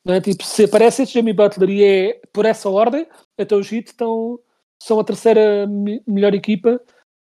Não 0.04 0.14
é? 0.14 0.20
Tipo, 0.20 0.44
se 0.44 0.64
aparece 0.64 1.02
esse 1.02 1.12
Jimmy 1.12 1.32
Butler 1.32 1.70
e 1.70 1.84
é 1.84 2.20
por 2.32 2.46
essa 2.46 2.68
ordem, 2.68 3.06
então 3.38 3.58
os 3.58 3.70
Heat 3.70 3.88
estão, 3.88 4.38
são 4.82 4.98
a 4.98 5.04
terceira 5.04 5.66
melhor 6.06 6.34
equipa. 6.34 6.80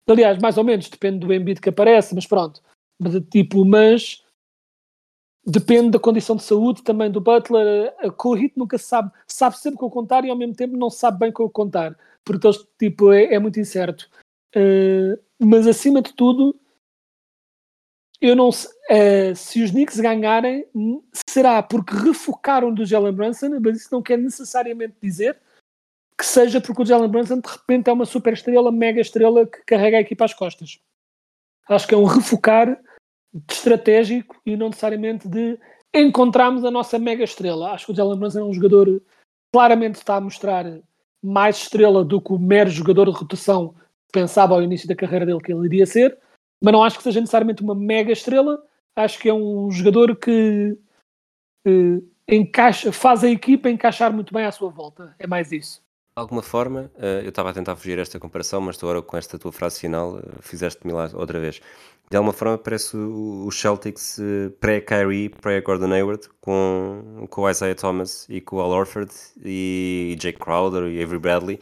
Aliás, 0.08 0.38
mais 0.40 0.58
ou 0.58 0.64
menos, 0.64 0.90
depende 0.90 1.20
do 1.20 1.34
Embiid 1.34 1.62
que 1.62 1.70
aparece, 1.70 2.14
mas 2.16 2.26
pronto. 2.26 2.62
Mas, 3.00 3.14
tipo, 3.30 3.66
mas 3.66 4.24
depende 5.46 5.92
da 5.92 6.00
condição 6.00 6.36
de 6.36 6.44
saúde 6.44 6.84
também 6.84 7.12
do 7.12 7.22
Butler. 7.22 7.94
O 8.24 8.38
Heat 8.38 8.54
nunca 8.58 8.78
sabe, 8.78 9.12
sabe 9.28 9.58
sempre 9.58 9.80
com 9.80 9.88
o 9.88 9.92
contar 9.92 10.24
e 10.26 10.30
ao 10.30 10.38
mesmo 10.38 10.56
tempo 10.56 10.78
não 10.78 10.90
sabe 10.90 11.20
bem 11.20 11.32
com 11.32 11.44
o 11.44 11.50
contar, 11.50 11.98
porque 12.24 12.50
tipo, 12.80 13.12
é, 13.12 13.34
é 13.34 13.40
muito 13.40 13.60
incerto. 13.60 14.10
Uh, 14.56 15.20
mas 15.40 15.68
acima 15.68 16.02
de 16.02 16.14
tudo, 16.14 16.58
eu 18.22 18.36
não 18.36 18.50
uh, 18.50 19.36
se 19.36 19.62
os 19.62 19.72
Knicks 19.72 20.00
ganharem, 20.00 20.66
será 21.30 21.62
porque 21.62 21.94
refocaram 21.94 22.74
do 22.74 22.86
Jalen 22.86 23.14
Brunson, 23.14 23.60
mas 23.60 23.82
isso 23.82 23.90
não 23.92 24.02
quer 24.02 24.18
necessariamente 24.18 24.96
dizer 25.02 25.38
que 26.18 26.26
seja 26.26 26.62
porque 26.62 26.84
o 26.84 26.86
Jalen 26.86 27.10
Brunson 27.10 27.40
de 27.40 27.50
repente 27.50 27.90
é 27.90 27.94
uma 27.94 28.06
super 28.06 28.34
estrela, 28.34 28.72
mega 28.72 29.02
estrela 29.02 29.46
que 29.48 29.64
carrega 29.66 29.98
a 29.98 30.02
equipa 30.02 30.26
às 30.26 30.34
costas. 30.34 30.80
Acho 31.70 31.88
que 31.88 31.96
é 31.96 31.98
um 31.98 32.06
refocar 32.06 32.80
estratégico 33.50 34.40
e 34.46 34.56
não 34.56 34.68
necessariamente 34.68 35.28
de 35.28 35.58
encontrarmos 35.94 36.66
a 36.66 36.72
nossa 36.72 37.00
mega 37.00 37.24
estrela. 37.24 37.72
Acho 37.72 37.88
que 37.88 37.92
o 37.92 37.96
Jalen 37.96 38.20
Brunson 38.20 38.40
é 38.40 38.44
um 38.44 38.54
jogador 38.54 39.02
claramente 39.54 39.96
está 39.96 40.16
a 40.18 40.22
mostrar 40.22 40.66
mais 41.22 41.58
estrela 41.58 42.04
do 42.04 42.22
que 42.22 42.34
o 42.34 42.40
mero 42.40 42.70
jogador 42.70 43.06
de 43.06 43.18
rotação 43.18 43.70
que 44.08 44.20
pensava 44.20 44.54
ao 44.54 44.62
início 44.62 44.88
da 44.88 44.96
carreira 44.96 45.26
dele 45.26 45.40
que 45.40 45.54
ele 45.54 45.66
iria 45.66 45.86
ser 45.86 46.18
mas 46.64 46.72
não 46.72 46.82
acho 46.82 46.96
que 46.96 47.04
seja 47.04 47.20
necessariamente 47.20 47.62
uma 47.62 47.76
mega 47.76 48.14
estrela. 48.14 48.58
Acho 48.96 49.20
que 49.20 49.28
é 49.28 49.34
um 49.34 49.70
jogador 49.70 50.16
que 50.16 50.78
eh, 51.68 52.02
encaixa, 52.26 52.90
faz 52.94 53.22
a 53.22 53.30
equipa 53.30 53.70
encaixar 53.70 54.14
muito 54.14 54.34
bem 54.34 54.46
à 54.46 54.52
sua 54.52 54.70
volta. 54.70 55.14
É 55.20 55.28
mais 55.28 55.52
isso. 55.52 55.83
De 56.16 56.22
alguma 56.22 56.44
forma, 56.44 56.92
uh, 56.96 57.24
eu 57.24 57.30
estava 57.30 57.50
a 57.50 57.54
tentar 57.54 57.76
fugir 57.76 57.98
esta 57.98 58.20
comparação, 58.20 58.62
mas 58.62 58.78
agora 58.78 59.02
com 59.02 59.18
esta 59.18 59.40
tua 59.40 59.52
frase 59.52 59.80
final 59.80 60.18
uh, 60.18 60.22
fizeste-me 60.42 60.94
lá 60.94 61.10
outra 61.12 61.40
vez. 61.40 61.60
de 62.12 62.16
alguma 62.16 62.32
forma 62.32 62.56
parece 62.56 62.96
o, 62.96 63.50
Celtics 63.52 64.20
uh, 64.20 64.52
pré-Kyrie, 64.60 65.30
pré-Gordon 65.30 65.92
Hayward, 65.92 66.30
com, 66.40 67.26
com 67.32 67.42
o 67.42 67.50
Isaiah 67.50 67.74
Thomas 67.74 68.28
e 68.30 68.40
com 68.40 68.58
o 68.58 68.60
Al 68.62 68.70
Orford 68.70 69.12
e, 69.44 70.16
Jake 70.20 70.38
Crowder 70.38 70.84
e 70.84 71.02
Avery 71.02 71.18
Bradley, 71.18 71.60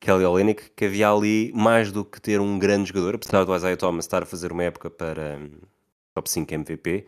Kelly 0.00 0.24
Olynyk, 0.24 0.70
que 0.74 0.86
havia 0.86 1.10
ali 1.10 1.52
mais 1.54 1.92
do 1.92 2.02
que 2.02 2.22
ter 2.22 2.40
um 2.40 2.58
grande 2.58 2.88
jogador, 2.88 3.16
apesar 3.16 3.44
do 3.44 3.54
Isaiah 3.54 3.76
Thomas 3.76 4.06
estar 4.06 4.22
a 4.22 4.26
fazer 4.26 4.50
uma 4.50 4.64
época 4.64 4.88
para 4.88 5.36
um, 5.36 5.50
top 6.14 6.30
5 6.30 6.54
MVP, 6.54 7.06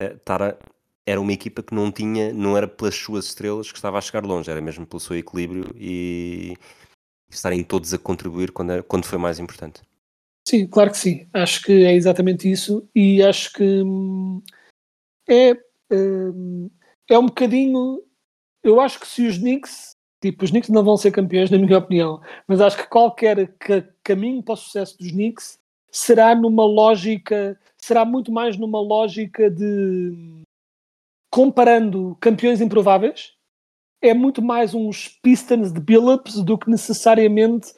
estar 0.00 0.42
a, 0.42 0.56
era 1.10 1.20
uma 1.20 1.32
equipa 1.32 1.62
que 1.62 1.74
não 1.74 1.90
tinha, 1.90 2.32
não 2.32 2.56
era 2.56 2.68
pelas 2.68 2.94
suas 2.94 3.26
estrelas 3.26 3.70
que 3.70 3.78
estava 3.78 3.98
a 3.98 4.00
chegar 4.00 4.24
longe, 4.24 4.50
era 4.50 4.60
mesmo 4.60 4.86
pelo 4.86 5.00
seu 5.00 5.16
equilíbrio 5.16 5.74
e 5.76 6.56
estarem 7.28 7.64
todos 7.64 7.92
a 7.92 7.98
contribuir 7.98 8.52
quando, 8.52 8.70
era, 8.72 8.82
quando 8.82 9.04
foi 9.04 9.18
mais 9.18 9.38
importante. 9.38 9.82
Sim, 10.46 10.66
claro 10.66 10.90
que 10.90 10.98
sim. 10.98 11.28
Acho 11.32 11.62
que 11.62 11.72
é 11.84 11.94
exatamente 11.94 12.50
isso 12.50 12.88
e 12.94 13.22
acho 13.22 13.52
que 13.52 13.82
hum, 13.82 14.42
é, 15.28 15.54
hum, 15.92 16.70
é 17.08 17.18
um 17.18 17.26
bocadinho. 17.26 18.02
Eu 18.62 18.80
acho 18.80 19.00
que 19.00 19.06
se 19.06 19.26
os 19.26 19.38
Knicks, 19.38 19.96
tipo, 20.20 20.44
os 20.44 20.50
Knicks 20.50 20.70
não 20.70 20.84
vão 20.84 20.96
ser 20.96 21.10
campeões, 21.10 21.50
na 21.50 21.58
minha 21.58 21.78
opinião, 21.78 22.20
mas 22.46 22.60
acho 22.60 22.76
que 22.76 22.88
qualquer 22.88 23.54
ca 23.58 23.82
caminho 24.02 24.42
para 24.42 24.54
o 24.54 24.56
sucesso 24.56 24.96
dos 24.98 25.10
Knicks 25.10 25.58
será 25.90 26.34
numa 26.34 26.64
lógica, 26.64 27.58
será 27.78 28.04
muito 28.04 28.30
mais 28.30 28.56
numa 28.56 28.80
lógica 28.80 29.50
de 29.50 30.39
comparando 31.30 32.16
campeões 32.20 32.60
improváveis, 32.60 33.32
é 34.02 34.12
muito 34.12 34.42
mais 34.42 34.74
uns 34.74 35.08
Pistons 35.22 35.72
de 35.72 35.80
Billups 35.80 36.42
do 36.42 36.58
que 36.58 36.70
necessariamente 36.70 37.72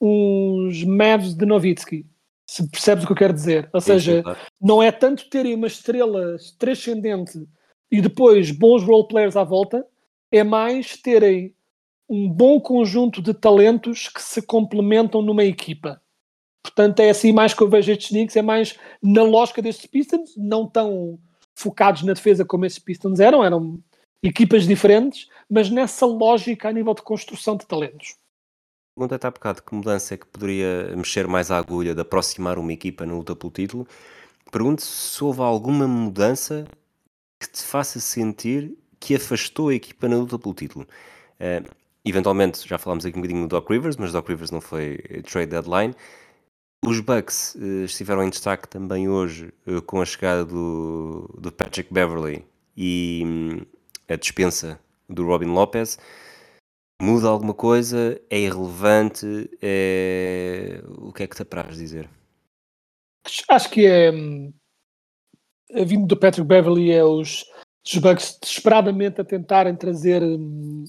uns 0.00 0.84
Mavs 0.84 1.34
de 1.34 1.46
Nowitzki. 1.46 2.06
Se 2.46 2.68
percebes 2.68 3.04
o 3.04 3.06
que 3.06 3.12
eu 3.12 3.16
quero 3.16 3.32
dizer. 3.32 3.68
Ou 3.72 3.80
seja, 3.80 4.22
não 4.60 4.82
é 4.82 4.90
tanto 4.90 5.28
terem 5.28 5.54
uma 5.54 5.66
estrela 5.66 6.36
transcendente 6.58 7.46
e 7.90 8.00
depois 8.00 8.50
bons 8.50 8.82
role 8.82 9.06
players 9.08 9.36
à 9.36 9.44
volta, 9.44 9.86
é 10.30 10.44
mais 10.44 10.96
terem 10.96 11.54
um 12.08 12.28
bom 12.28 12.60
conjunto 12.60 13.20
de 13.20 13.34
talentos 13.34 14.08
que 14.08 14.22
se 14.22 14.40
complementam 14.42 15.20
numa 15.22 15.44
equipa. 15.44 16.00
Portanto, 16.62 17.00
é 17.00 17.10
assim 17.10 17.32
mais 17.32 17.54
que 17.54 17.62
eu 17.62 17.68
vejo 17.68 17.92
estes 17.92 18.08
Knicks, 18.08 18.36
é 18.36 18.42
mais 18.42 18.78
na 19.02 19.22
lógica 19.22 19.62
destes 19.62 19.86
Pistons, 19.86 20.34
não 20.36 20.66
tão 20.66 21.18
focados 21.58 22.02
na 22.02 22.12
defesa 22.12 22.44
como 22.44 22.64
esses 22.64 22.78
Pistons 22.78 23.18
eram, 23.18 23.44
eram 23.44 23.82
equipas 24.22 24.66
diferentes, 24.66 25.28
mas 25.50 25.68
nessa 25.70 26.06
lógica 26.06 26.68
a 26.68 26.72
nível 26.72 26.94
de 26.94 27.02
construção 27.02 27.56
de 27.56 27.66
talentos. 27.66 28.16
Pergunta-te 28.96 29.26
há 29.26 29.30
bocado 29.30 29.62
que 29.62 29.74
mudança 29.74 30.14
é 30.14 30.16
que 30.16 30.26
poderia 30.26 30.94
mexer 30.96 31.26
mais 31.26 31.50
a 31.50 31.58
agulha 31.58 31.94
de 31.94 32.00
aproximar 32.00 32.58
uma 32.58 32.72
equipa 32.72 33.04
na 33.04 33.14
luta 33.14 33.34
pelo 33.34 33.52
título. 33.52 33.86
Pergunto 34.50 34.82
se 34.82 35.22
houve 35.22 35.40
alguma 35.40 35.86
mudança 35.86 36.66
que 37.40 37.48
te 37.48 37.62
faça 37.62 38.00
sentir 38.00 38.76
que 38.98 39.14
afastou 39.14 39.68
a 39.68 39.74
equipa 39.74 40.08
na 40.08 40.16
luta 40.16 40.38
pelo 40.38 40.54
título. 40.54 40.86
Uh, 41.40 41.68
eventualmente, 42.04 42.68
já 42.68 42.78
falámos 42.78 43.04
aqui 43.04 43.16
um 43.16 43.20
bocadinho 43.20 43.46
do 43.46 43.48
Doc 43.48 43.70
Rivers, 43.70 43.96
mas 43.96 44.12
Doc 44.12 44.28
Rivers 44.28 44.50
não 44.50 44.60
foi 44.60 44.98
trade 45.30 45.50
deadline. 45.50 45.94
Os 46.84 47.00
Bucks 47.00 47.54
uh, 47.56 47.84
estiveram 47.84 48.22
em 48.22 48.30
destaque 48.30 48.68
também 48.68 49.08
hoje 49.08 49.52
uh, 49.66 49.82
com 49.82 50.00
a 50.00 50.06
chegada 50.06 50.44
do, 50.44 51.28
do 51.38 51.50
Patrick 51.50 51.92
Beverly 51.92 52.44
e 52.76 53.22
um, 53.24 53.66
a 54.08 54.16
dispensa 54.16 54.78
do 55.08 55.26
Robin 55.26 55.46
Lopez. 55.46 55.98
Muda 57.00 57.28
alguma 57.28 57.54
coisa? 57.54 58.20
É 58.28 58.38
irrelevante? 58.38 59.50
É... 59.62 60.82
O 60.98 61.12
que 61.12 61.22
é 61.22 61.26
que 61.26 61.36
te 61.36 61.42
apraz 61.42 61.76
dizer? 61.76 62.08
Acho 63.48 63.70
que 63.70 63.86
é. 63.86 64.10
Hum, 64.10 64.52
a 65.74 65.84
vindo 65.84 66.06
do 66.06 66.16
Patrick 66.16 66.46
Beverly 66.46 66.90
é 66.90 67.04
os, 67.04 67.44
os 67.86 67.98
Bucks 67.98 68.38
desesperadamente 68.40 69.20
a 69.20 69.24
tentarem 69.24 69.76
trazer 69.76 70.22
hum, 70.22 70.84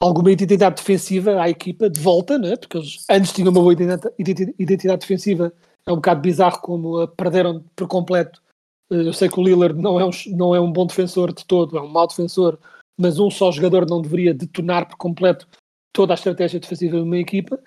alguma 0.00 0.32
identidade 0.32 0.76
defensiva 0.76 1.40
à 1.40 1.50
equipa 1.50 1.90
de 1.90 2.00
volta, 2.00 2.38
né? 2.38 2.56
porque 2.56 2.78
eles 2.78 3.04
antes 3.08 3.32
tinham 3.32 3.50
uma 3.50 3.60
boa 3.60 3.74
identidade 3.74 5.00
defensiva. 5.00 5.52
É 5.86 5.92
um 5.92 5.96
bocado 5.96 6.22
bizarro 6.22 6.60
como 6.60 6.98
a 7.00 7.08
perderam 7.08 7.62
por 7.76 7.86
completo. 7.86 8.42
Eh, 8.90 9.06
eu 9.06 9.12
sei 9.12 9.28
que 9.28 9.38
o 9.38 9.42
Lillard 9.42 9.78
não 9.78 10.00
é, 10.00 10.04
um, 10.04 10.10
não 10.28 10.54
é 10.54 10.60
um 10.60 10.72
bom 10.72 10.86
defensor 10.86 11.32
de 11.32 11.44
todo, 11.44 11.76
é 11.76 11.82
um 11.82 11.88
mau 11.88 12.06
defensor, 12.06 12.58
mas 12.98 13.18
um 13.18 13.30
só 13.30 13.52
jogador 13.52 13.86
não 13.88 14.00
deveria 14.00 14.34
detonar 14.34 14.88
por 14.88 14.96
completo 14.96 15.46
toda 15.92 16.14
a 16.14 16.16
estratégia 16.16 16.60
defensiva 16.60 16.96
de 16.96 17.02
uma 17.02 17.18
equipa. 17.18 17.60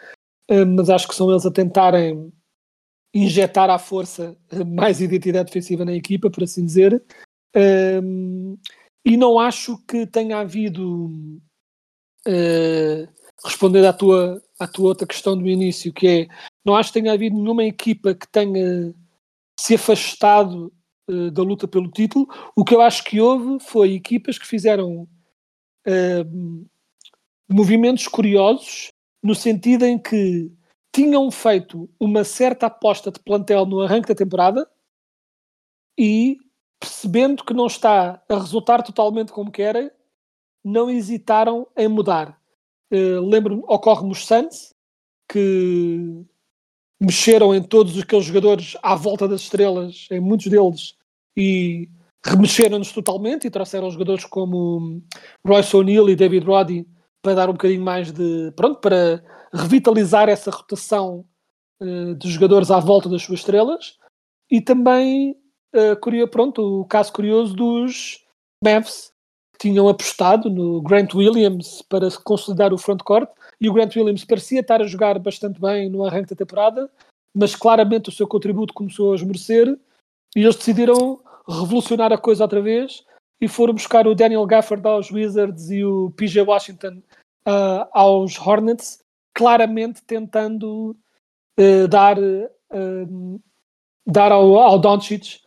Eh, 0.50 0.66
mas 0.66 0.90
acho 0.90 1.08
que 1.08 1.16
são 1.16 1.30
eles 1.30 1.46
a 1.46 1.52
tentarem 1.52 2.34
injetar 3.14 3.70
à 3.70 3.78
força 3.78 4.36
mais 4.66 5.00
identidade 5.00 5.46
defensiva 5.46 5.86
na 5.86 5.94
equipa, 5.94 6.32
por 6.32 6.44
assim 6.44 6.66
dizer. 6.66 7.04
E 9.06 9.18
não 9.18 9.40
acho 9.40 9.78
que 9.86 10.08
tenha 10.08 10.40
havido 10.40 11.12
uh, 12.28 13.08
respondendo 13.44 13.86
à 13.86 13.94
tua, 13.94 14.42
à 14.60 14.68
tua 14.68 14.88
outra 14.90 15.08
questão 15.08 15.38
do 15.38 15.48
início, 15.48 15.94
que 15.94 16.08
é 16.08 16.28
não 16.66 16.76
acho 16.76 16.92
que 16.92 17.00
tenha 17.00 17.14
havido 17.14 17.36
nenhuma 17.36 17.64
equipa 17.64 18.16
que 18.16 18.28
tenha 18.28 18.94
se 19.60 19.76
afastado 19.76 20.72
uh, 21.10 21.32
da 21.32 21.44
luta 21.44 21.68
pelo 21.68 21.92
título. 21.92 22.28
O 22.56 22.64
que 22.64 22.74
eu 22.74 22.82
acho 22.82 23.04
que 23.04 23.20
houve 23.20 23.64
foi 23.64 23.94
equipas 23.94 24.38
que 24.38 24.48
fizeram 24.48 25.08
uh, 25.88 26.68
movimentos 27.50 28.08
curiosos 28.08 28.88
no 29.22 29.36
sentido 29.36 29.86
em 29.86 29.98
que 29.98 30.52
tinham 30.94 31.30
feito 31.32 31.90
uma 32.00 32.24
certa 32.24 32.68
aposta 32.68 33.12
de 33.12 33.20
plantel 33.20 33.66
no 33.66 33.82
arranque 33.82 34.08
da 34.08 34.16
temporada 34.16 34.70
e 35.98 36.38
percebendo 36.80 37.44
que 37.44 37.54
não 37.54 37.68
está 37.68 38.22
a 38.30 38.36
resultar 38.36 38.84
totalmente 38.84 39.32
como 39.32 39.52
querem, 39.52 39.90
não 40.64 40.90
hesitaram 40.90 41.68
em 41.76 41.88
mudar. 41.88 42.40
Uh, 42.92 43.20
Lembro-me, 43.22 43.64
ocorre-me 43.68 44.12
os 44.12 44.26
Suns, 44.26 44.74
que 45.28 46.24
mexeram 47.00 47.54
em 47.54 47.62
todos 47.62 47.98
aqueles 48.00 48.26
jogadores 48.26 48.78
à 48.82 48.96
volta 48.96 49.28
das 49.28 49.42
estrelas, 49.42 50.08
em 50.12 50.20
muitos 50.20 50.48
deles, 50.48 50.96
e 51.36 51.90
remexeram-nos 52.26 52.92
totalmente 52.92 53.48
e 53.48 53.52
trouxeram 53.52 53.92
jogadores 53.92 54.26
como 54.26 55.02
Royce 55.46 55.76
O'Neill 55.76 56.10
e 56.10 56.16
David 56.16 56.46
Roddy 56.46 56.88
para 57.22 57.36
dar 57.36 57.50
um 57.50 57.54
bocadinho 57.54 57.82
mais 57.82 58.12
de. 58.12 58.52
pronto, 58.56 58.80
para 58.80 59.24
revitalizar 59.54 60.30
essa 60.30 60.52
rotação 60.52 61.26
uh, 61.82 62.16
de 62.16 62.30
jogadores 62.30 62.72
à 62.72 62.80
volta 62.80 63.10
das 63.10 63.24
suas 63.24 63.40
estrelas. 63.40 63.98
E 64.52 64.62
também, 64.62 65.36
uh, 65.76 66.28
pronto, 66.30 66.82
o 66.82 66.86
caso 66.86 67.12
curioso 67.12 67.56
dos 67.56 68.24
Mavs, 68.64 69.13
tinham 69.64 69.88
apostado 69.88 70.50
no 70.50 70.82
Grant 70.82 71.16
Williams 71.16 71.82
para 71.84 72.12
consolidar 72.22 72.74
o 72.74 72.78
frontcourt 72.78 73.30
e 73.62 73.70
o 73.70 73.74
Grant 73.74 73.96
Williams 73.96 74.26
parecia 74.26 74.60
estar 74.60 74.82
a 74.82 74.86
jogar 74.86 75.18
bastante 75.20 75.58
bem 75.58 75.90
no 75.90 76.04
arranque 76.04 76.32
da 76.32 76.36
temporada, 76.36 76.92
mas 77.34 77.56
claramente 77.56 78.10
o 78.10 78.12
seu 78.12 78.28
contributo 78.28 78.74
começou 78.74 79.14
a 79.14 79.16
esmorecer 79.16 79.70
e 80.36 80.42
eles 80.42 80.58
decidiram 80.58 81.22
revolucionar 81.48 82.12
a 82.12 82.18
coisa 82.18 82.44
outra 82.44 82.62
vez 82.62 83.06
e 83.40 83.48
foram 83.48 83.74
buscar 83.74 84.06
o 84.06 84.14
Daniel 84.14 84.46
Gafford 84.46 84.86
aos 84.86 85.10
Wizards 85.10 85.72
e 85.72 85.82
o 85.86 86.12
PJ 86.12 86.42
Washington 86.42 87.02
uh, 87.48 87.88
aos 87.94 88.38
Hornets, 88.38 89.00
claramente 89.34 90.04
tentando 90.04 90.94
uh, 91.58 91.88
dar, 91.88 92.20
uh, 92.20 93.42
dar 94.06 94.34
ao, 94.34 94.58
ao 94.58 94.78
Doncic 94.78 95.40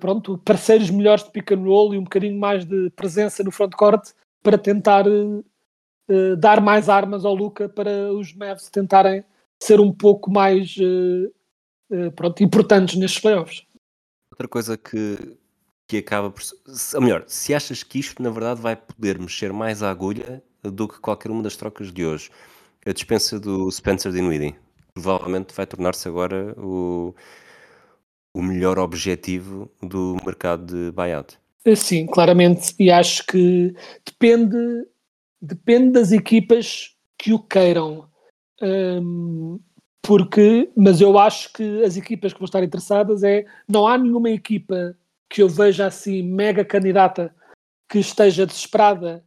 pronto, 0.00 0.38
parceiros 0.38 0.90
melhores 0.90 1.24
de 1.24 1.30
pick 1.30 1.52
and 1.52 1.62
roll 1.62 1.94
e 1.94 1.98
um 1.98 2.04
bocadinho 2.04 2.38
mais 2.38 2.64
de 2.64 2.90
presença 2.90 3.42
no 3.42 3.50
frontcourt 3.50 4.10
para 4.42 4.56
tentar 4.56 5.06
uh, 5.06 5.44
dar 6.38 6.60
mais 6.60 6.88
armas 6.88 7.24
ao 7.24 7.34
Luca 7.34 7.68
para 7.68 8.12
os 8.12 8.32
Mavs 8.34 8.70
tentarem 8.70 9.24
ser 9.62 9.80
um 9.80 9.92
pouco 9.92 10.30
mais 10.30 10.76
pronto, 12.14 12.42
importantes 12.42 12.96
nestes 12.96 13.20
playoffs. 13.20 13.66
Outra 14.30 14.48
coisa 14.48 14.76
que, 14.76 15.36
que 15.88 15.98
acaba 15.98 16.30
por. 16.30 16.42
Ou 16.94 17.00
melhor, 17.00 17.24
se 17.26 17.54
achas 17.54 17.82
que 17.82 17.98
isto 17.98 18.22
na 18.22 18.30
verdade 18.30 18.60
vai 18.60 18.76
poder 18.76 19.18
mexer 19.18 19.52
mais 19.52 19.82
a 19.82 19.90
agulha 19.90 20.42
do 20.62 20.86
que 20.86 21.00
qualquer 21.00 21.30
uma 21.30 21.42
das 21.42 21.56
trocas 21.56 21.92
de 21.92 22.04
hoje, 22.04 22.30
a 22.84 22.92
dispensa 22.92 23.40
do 23.40 23.70
Spencer 23.70 24.12
Dinwiddie 24.12 24.54
provavelmente 24.94 25.54
vai 25.54 25.66
tornar-se 25.66 26.08
agora 26.08 26.54
o 26.58 27.14
o 28.36 28.42
melhor 28.42 28.78
objetivo 28.78 29.70
do 29.82 30.18
mercado 30.22 30.66
de 30.66 30.92
buyout. 30.92 31.38
Sim, 31.74 32.06
claramente, 32.06 32.74
e 32.78 32.90
acho 32.90 33.24
que 33.24 33.74
depende, 34.04 34.86
depende 35.40 35.92
das 35.92 36.12
equipas 36.12 36.94
que 37.16 37.32
o 37.32 37.38
queiram. 37.38 38.06
Um, 38.60 39.58
porque, 40.02 40.70
mas 40.76 41.00
eu 41.00 41.18
acho 41.18 41.50
que 41.54 41.82
as 41.82 41.96
equipas 41.96 42.34
que 42.34 42.38
vão 42.38 42.44
estar 42.44 42.62
interessadas 42.62 43.22
é 43.22 43.46
não 43.66 43.86
há 43.86 43.96
nenhuma 43.96 44.28
equipa 44.28 44.94
que 45.30 45.42
eu 45.42 45.48
veja 45.48 45.86
assim 45.86 46.22
mega 46.22 46.62
candidata 46.62 47.34
que 47.88 47.98
esteja 47.98 48.46
desesperada 48.46 49.24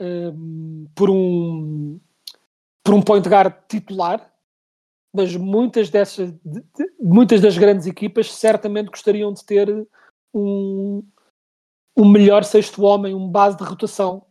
um, 0.00 0.86
por 0.94 1.10
um 1.10 2.00
por 2.82 2.94
um 2.94 3.02
point 3.02 3.28
guard 3.28 3.52
titular 3.68 4.31
mas 5.12 5.36
muitas 5.36 5.90
dessas, 5.90 6.32
de- 6.44 6.60
de- 6.60 6.92
muitas 7.00 7.40
das 7.40 7.58
grandes 7.58 7.86
equipas 7.86 8.32
certamente 8.32 8.90
gostariam 8.90 9.32
de 9.32 9.44
ter 9.44 9.86
um, 10.32 11.02
um 11.96 12.08
melhor 12.08 12.44
sexto 12.44 12.82
homem, 12.82 13.14
um 13.14 13.28
base 13.28 13.56
de 13.56 13.64
rotação 13.64 14.24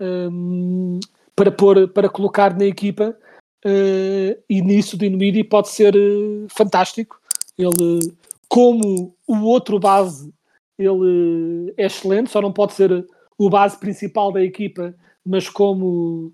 hum, 0.00 1.00
para 1.34 1.50
pôr, 1.50 1.88
para 1.88 2.08
colocar 2.08 2.56
na 2.56 2.66
equipa 2.66 3.16
eh, 3.64 4.38
e 4.48 4.60
nisso 4.60 4.96
o 4.96 4.98
Dinwiddie 4.98 5.44
pode 5.44 5.68
ser 5.68 5.94
eh, 5.96 6.46
fantástico. 6.48 7.18
Ele, 7.56 8.00
como 8.48 9.14
o 9.26 9.38
outro 9.42 9.78
base, 9.78 10.32
ele 10.78 11.72
é 11.76 11.86
excelente, 11.86 12.30
só 12.30 12.40
não 12.40 12.52
pode 12.52 12.74
ser 12.74 13.06
o 13.38 13.48
base 13.48 13.78
principal 13.78 14.32
da 14.32 14.42
equipa, 14.42 14.94
mas 15.24 15.48
como 15.48 16.32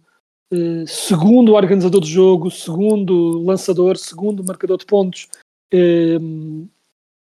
segundo 0.86 1.54
organizador 1.54 2.00
de 2.00 2.08
jogo, 2.08 2.50
segundo 2.50 3.42
lançador, 3.42 3.96
segundo 3.96 4.44
marcador 4.44 4.78
de 4.78 4.86
pontos, 4.86 5.28
eh, 5.72 6.18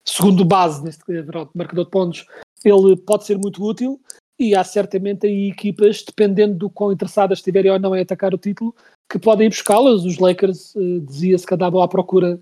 segundo 0.06 0.46
base, 0.46 0.84
neste 0.84 1.04
pronto, 1.24 1.52
marcador 1.56 1.86
de 1.86 1.92
pontos, 1.92 2.26
ele 2.64 2.96
pode 2.96 3.26
ser 3.26 3.38
muito 3.38 3.64
útil 3.64 4.00
e 4.40 4.56
há 4.56 4.64
certamente 4.64 5.26
aí 5.26 5.50
equipas, 5.50 6.04
dependendo 6.04 6.56
do 6.56 6.70
quão 6.70 6.92
interessadas 6.92 7.40
estiverem 7.40 7.72
ou 7.72 7.80
não 7.80 7.96
em 7.96 8.02
atacar 8.02 8.34
o 8.34 8.38
título, 8.38 8.76
que 9.10 9.18
podem 9.18 9.50
buscá-las. 9.50 10.04
Os 10.04 10.18
Lakers 10.20 10.76
eh, 10.76 11.00
dizia-se 11.08 11.46
que 11.46 11.54
andavam 11.54 11.82
à 11.82 11.88
procura 11.88 12.40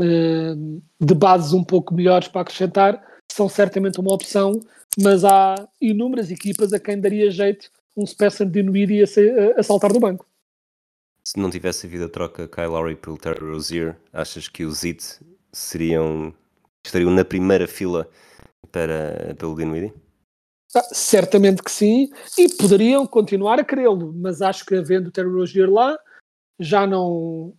eh, 0.00 0.54
de 1.00 1.14
bases 1.14 1.52
um 1.52 1.62
pouco 1.62 1.94
melhores 1.94 2.28
para 2.28 2.40
acrescentar, 2.40 3.02
são 3.30 3.48
certamente 3.48 4.00
uma 4.00 4.14
opção, 4.14 4.60
mas 4.98 5.24
há 5.24 5.68
inúmeras 5.80 6.30
equipas 6.30 6.72
a 6.72 6.80
quem 6.80 7.00
daria 7.00 7.30
jeito 7.30 7.70
um 7.96 8.06
Spencer 8.06 8.48
Dinwiddie 8.48 9.02
a, 9.02 9.60
a 9.60 9.62
saltar 9.62 9.92
do 9.92 10.00
banco. 10.00 10.26
Se 11.26 11.38
não 11.38 11.50
tivesse 11.50 11.86
havido 11.86 12.04
a 12.04 12.08
troca 12.08 12.46
Kyle 12.46 12.68
Lowry 12.68 12.94
pelo 12.94 13.18
Terry 13.18 13.40
Rozier, 13.40 13.96
achas 14.12 14.46
que 14.46 14.64
os 14.64 14.84
Heat 14.84 15.20
seriam, 15.52 16.32
estariam 16.84 17.10
na 17.10 17.24
primeira 17.24 17.66
fila 17.66 18.08
para, 18.70 19.34
pelo 19.36 19.56
Dinwiddie? 19.56 19.92
Ah, 20.74 20.82
certamente 20.92 21.62
que 21.62 21.70
sim, 21.70 22.10
e 22.38 22.48
poderiam 22.54 23.06
continuar 23.06 23.58
a 23.58 23.64
querê-lo, 23.64 24.12
mas 24.12 24.42
acho 24.42 24.64
que 24.66 24.74
havendo 24.74 25.08
o 25.08 25.10
Terry 25.10 25.30
Rozier 25.30 25.70
lá, 25.70 25.98
já 26.60 26.86
não, 26.86 27.54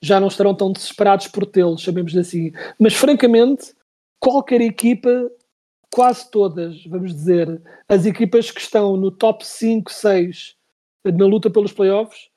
já 0.00 0.20
não 0.20 0.28
estarão 0.28 0.54
tão 0.54 0.72
desesperados 0.72 1.28
por 1.28 1.44
tê-lo, 1.44 1.76
chamemos 1.76 2.16
assim. 2.16 2.52
Mas 2.78 2.94
francamente, 2.94 3.74
qualquer 4.20 4.60
equipa, 4.60 5.30
quase 5.92 6.30
todas, 6.30 6.82
vamos 6.86 7.14
dizer, 7.14 7.60
as 7.86 8.06
equipas 8.06 8.50
que 8.50 8.60
estão 8.60 8.96
no 8.96 9.10
top 9.10 9.46
5, 9.46 9.92
6 9.92 10.56
na 11.04 11.26
luta 11.26 11.50
pelos 11.50 11.72
playoffs, 11.72 12.30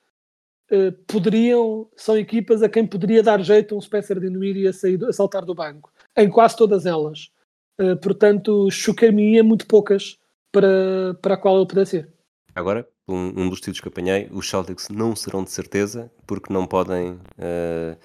eh, 0.70 0.90
poderiam, 1.06 1.88
são 1.96 2.18
equipas 2.18 2.62
a 2.62 2.68
quem 2.68 2.86
poderia 2.86 3.22
dar 3.22 3.40
jeito 3.40 3.76
um 3.76 3.80
Spencer 3.80 4.20
Dinwiddie 4.20 4.66
a, 4.66 4.72
sair, 4.72 5.02
a 5.04 5.12
saltar 5.12 5.44
do 5.44 5.54
banco, 5.54 5.90
em 6.16 6.28
quase 6.28 6.56
todas 6.56 6.84
elas. 6.84 7.30
Uh, 7.78 7.94
portanto, 7.98 8.70
chocar-me-ia 8.70 9.44
muito 9.44 9.66
poucas 9.66 10.18
para, 10.50 11.14
para 11.20 11.34
a 11.34 11.36
qual 11.36 11.58
ele 11.58 11.66
pudesse 11.66 11.90
ser. 11.90 12.12
Agora, 12.54 12.88
um, 13.06 13.42
um 13.42 13.48
dos 13.50 13.60
títulos 13.60 13.80
que 13.80 13.88
apanhei, 13.88 14.28
os 14.32 14.48
Celtics 14.48 14.88
não 14.88 15.14
serão 15.14 15.44
de 15.44 15.50
certeza, 15.50 16.10
porque 16.26 16.52
não 16.52 16.66
podem. 16.66 17.20
eh, 17.38 17.96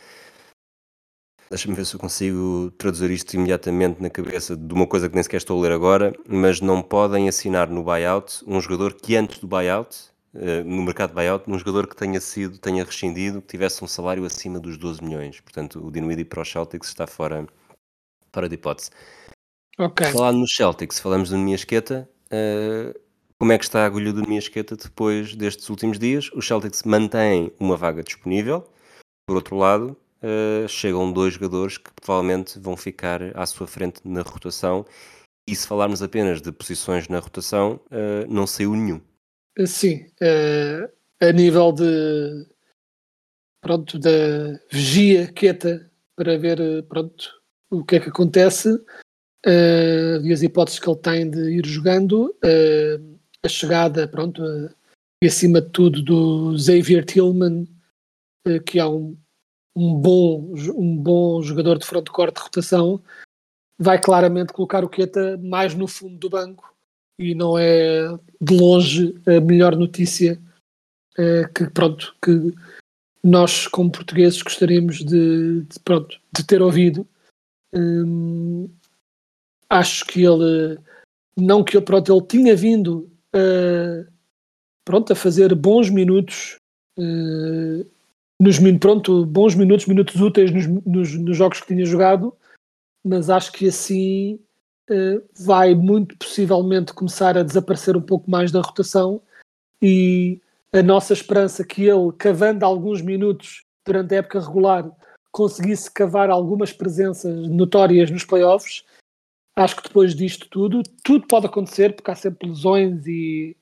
Deixa-me 1.52 1.76
ver 1.76 1.86
se 1.86 1.96
eu 1.96 2.00
consigo 2.00 2.72
traduzir 2.78 3.12
isto 3.12 3.34
imediatamente 3.34 4.02
na 4.02 4.10
cabeça 4.10 4.56
de 4.56 4.74
uma 4.74 4.88
coisa 4.88 5.10
que 5.10 5.16
nem 5.16 5.22
sequer 5.22 5.36
estou 5.36 5.60
a 5.60 5.64
ler 5.64 5.74
agora, 5.74 6.14
mas 6.26 6.62
não 6.62 6.82
podem 6.82 7.28
assinar 7.28 7.70
no 7.70 7.84
buyout 7.84 8.42
um 8.48 8.62
jogador 8.62 8.94
que 8.94 9.18
antes 9.18 9.38
do 9.40 9.48
buyout, 9.48 9.98
eh, 10.34 10.64
no 10.64 10.82
mercado 10.82 11.10
de 11.10 11.16
buyout, 11.16 11.52
um 11.52 11.60
jogador 11.60 11.88
que 11.88 11.96
tenha 11.98 12.22
sido, 12.22 12.58
tenha 12.58 12.86
rescindido, 12.86 13.42
que 13.42 13.50
tivesse 13.50 13.84
um 13.84 13.88
salário 13.88 14.24
acima 14.24 14.62
dos 14.62 14.78
12 14.78 15.04
milhões. 15.04 15.42
Portanto, 15.42 15.86
o 15.86 15.92
Dinwiddie 15.92 16.24
para 16.24 16.42
os 16.42 16.50
Celtics 16.50 16.88
está 16.88 17.06
fora, 17.06 17.46
fora 18.32 18.48
de 18.48 18.56
hipótese. 18.56 18.90
Ok. 19.78 20.08
Falar 20.08 20.32
nos 20.32 20.56
Celtics, 20.56 21.02
falamos 21.02 21.32
do 21.32 21.38
Miasqueta. 21.38 22.10
Uh, 22.28 22.98
como 23.38 23.52
é 23.52 23.58
que 23.58 23.66
está 23.66 23.82
a 23.82 23.86
agulha 23.88 24.14
do 24.14 24.26
Miasqueta 24.26 24.78
depois 24.78 25.36
destes 25.36 25.70
últimos 25.70 26.00
dias? 26.00 26.30
Os 26.34 26.48
Celtics 26.48 26.84
mantêm 26.84 27.52
uma 27.60 27.76
vaga 27.76 28.02
disponível. 28.02 28.64
Por 29.28 29.36
outro 29.36 29.58
lado, 29.58 29.98
uh, 30.24 30.68
chegam 30.68 31.12
dois 31.12 31.34
jogadores 31.34 31.78
que 31.78 31.92
provavelmente 31.94 32.60
vão 32.60 32.76
ficar 32.78 33.22
à 33.36 33.46
sua 33.46 33.68
frente 33.68 34.02
na 34.06 34.22
rotação. 34.22 34.86
E 35.50 35.56
se 35.56 35.68
falarmos 35.68 36.02
apenas 36.02 36.42
de 36.42 36.52
posições 36.52 37.08
na 37.08 37.20
rotação, 37.20 37.80
uh, 37.88 38.32
não 38.32 38.46
saiu 38.46 38.74
nenhum. 38.76 39.02
Sim, 39.66 40.06
eh, 40.22 40.90
a 41.20 41.32
nível 41.32 41.72
de 41.74 42.48
pronto, 43.62 44.00
da 44.00 44.60
vigia 44.72 45.32
quieta 45.32 45.92
para 46.16 46.38
ver 46.38 46.60
eh, 46.60 46.82
pronto, 46.82 47.30
o 47.70 47.84
que 47.84 47.98
é 47.98 48.00
que 48.00 48.10
acontece 48.10 48.70
eh, 49.46 50.20
e 50.24 50.32
as 50.32 50.42
hipóteses 50.42 50.80
que 50.80 50.90
ele 50.90 51.00
tem 51.00 51.30
de 51.30 51.52
ir 51.52 51.66
jogando, 51.66 52.36
eh, 52.44 53.00
a 53.44 53.50
chegada, 53.50 54.08
pronto, 54.08 54.44
eh, 54.44 54.74
e 55.24 55.28
acima 55.28 55.62
de 55.62 55.70
tudo 55.70 56.02
do 56.02 56.58
Xavier 56.58 57.06
Tillman, 57.06 57.68
eh, 58.48 58.60
que 58.60 58.80
é 58.80 58.86
um, 58.86 59.18
um, 59.76 59.96
bom, 59.96 60.54
um 60.76 60.98
bom 60.98 61.42
jogador 61.42 61.78
de 61.78 61.86
front 61.86 62.08
court 62.10 62.36
de 62.36 62.42
rotação, 62.42 63.02
vai 63.78 64.00
claramente 64.00 64.54
colocar 64.54 64.84
o 64.84 64.90
Queta 64.90 65.38
mais 65.38 65.74
no 65.74 65.88
fundo 65.88 66.18
do 66.18 66.30
banco 66.30 66.74
e 67.18 67.34
não 67.34 67.58
é 67.58 68.08
de 68.40 68.58
longe 68.58 69.16
a 69.26 69.40
melhor 69.40 69.76
notícia 69.76 70.40
eh, 71.18 71.48
que 71.54 71.70
pronto 71.70 72.16
que 72.24 72.54
nós 73.24 73.68
como 73.68 73.92
portugueses 73.92 74.42
gostaríamos 74.42 75.04
de, 75.04 75.62
de, 75.62 75.80
pronto 75.80 76.20
de 76.32 76.44
ter 76.46 76.62
ouvido. 76.62 77.08
Hum, 77.74 78.70
acho 79.70 80.06
que 80.06 80.24
ele 80.24 80.78
não 81.38 81.64
que 81.64 81.80
pronto, 81.82 82.12
ele 82.12 82.28
tinha 82.28 82.56
vindo 82.56 83.10
a, 83.34 84.06
pronto, 84.86 85.14
a 85.14 85.16
fazer 85.16 85.56
bons 85.56 85.90
minutos 85.90 86.58
eh, 86.98 87.86
nos 88.42 88.58
pronto, 88.80 89.24
bons 89.24 89.54
minutos, 89.54 89.86
minutos 89.86 90.20
úteis 90.20 90.52
nos, 90.52 90.66
nos- 90.84 91.14
nos 91.14 91.38
jogos 91.38 91.62
que 91.62 91.68
tinha 91.68 91.86
jogado, 91.86 92.36
mas 93.06 93.30
acho 93.30 93.52
que 93.52 93.68
assim 93.68 94.40
eh, 94.90 95.22
vai 95.40 95.76
muito 95.76 96.18
possivelmente 96.18 96.92
começar 96.92 97.38
a 97.38 97.44
desaparecer 97.44 97.96
um 97.96 98.02
pouco 98.02 98.32
mais 98.32 98.52
da 98.52 98.60
rotação 98.60 99.22
e 99.80 100.42
a 100.74 100.82
nossa 100.82 101.14
esperança 101.14 101.64
que 101.64 101.84
ele, 101.84 102.12
cavando 102.18 102.66
alguns 102.66 103.00
minutos 103.00 103.64
durante 103.86 104.16
a 104.16 104.18
época 104.18 104.40
regular, 104.40 104.92
conseguisse 105.32 105.92
cavar 105.92 106.32
algumas 106.32 106.74
presenças 106.74 107.48
notórias 107.48 108.10
nos 108.10 108.26
playoffs, 108.26 108.84
acho 109.56 109.76
que 109.76 109.84
depois 109.84 110.16
disto 110.16 110.50
tudo, 110.50 110.82
tudo 111.04 111.28
pode 111.28 111.46
acontecer, 111.46 111.94
porque 111.96 112.10
há 112.10 112.16
sempre 112.16 112.50
lesões 112.50 113.06
e, 113.06 113.56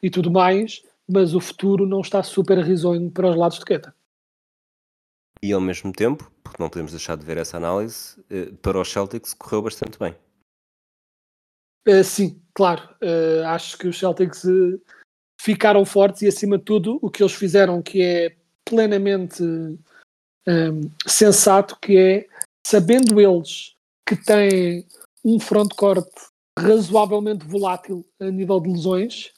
e 0.00 0.08
tudo 0.08 0.30
mais, 0.30 0.80
mas 1.10 1.34
o 1.34 1.40
futuro 1.40 1.86
não 1.86 2.02
está 2.02 2.22
super 2.22 2.58
risonho 2.58 3.10
para 3.10 3.28
os 3.28 3.36
lados 3.36 3.58
de 3.58 3.64
Queta. 3.64 3.92
E 5.42 5.52
ao 5.52 5.60
mesmo 5.60 5.92
tempo, 5.92 6.30
porque 6.44 6.62
não 6.62 6.70
podemos 6.70 6.92
deixar 6.92 7.16
de 7.16 7.26
ver 7.26 7.36
essa 7.36 7.56
análise, 7.56 8.16
eh, 8.30 8.52
para 8.62 8.80
os 8.80 8.90
Celtics 8.90 9.34
correu 9.34 9.62
bastante 9.62 9.98
bem. 9.98 10.14
Uh, 11.88 12.04
sim, 12.04 12.40
claro. 12.54 12.88
Uh, 13.02 13.44
acho 13.46 13.76
que 13.76 13.88
os 13.88 13.98
Celtics 13.98 14.44
uh, 14.44 14.80
ficaram 15.40 15.84
fortes 15.84 16.22
e, 16.22 16.28
acima 16.28 16.56
de 16.58 16.64
tudo, 16.64 16.98
o 17.02 17.10
que 17.10 17.24
eles 17.24 17.32
fizeram, 17.32 17.82
que 17.82 18.00
é 18.00 18.36
plenamente 18.64 19.42
um, 19.42 19.78
sensato, 21.06 21.76
que 21.80 21.96
é, 21.96 22.28
sabendo 22.64 23.20
eles 23.20 23.74
que 24.06 24.16
têm 24.16 24.86
um 25.24 25.40
frontcourt 25.40 26.08
razoavelmente 26.56 27.44
volátil 27.44 28.06
a 28.20 28.30
nível 28.30 28.60
de 28.60 28.70
lesões, 28.70 29.32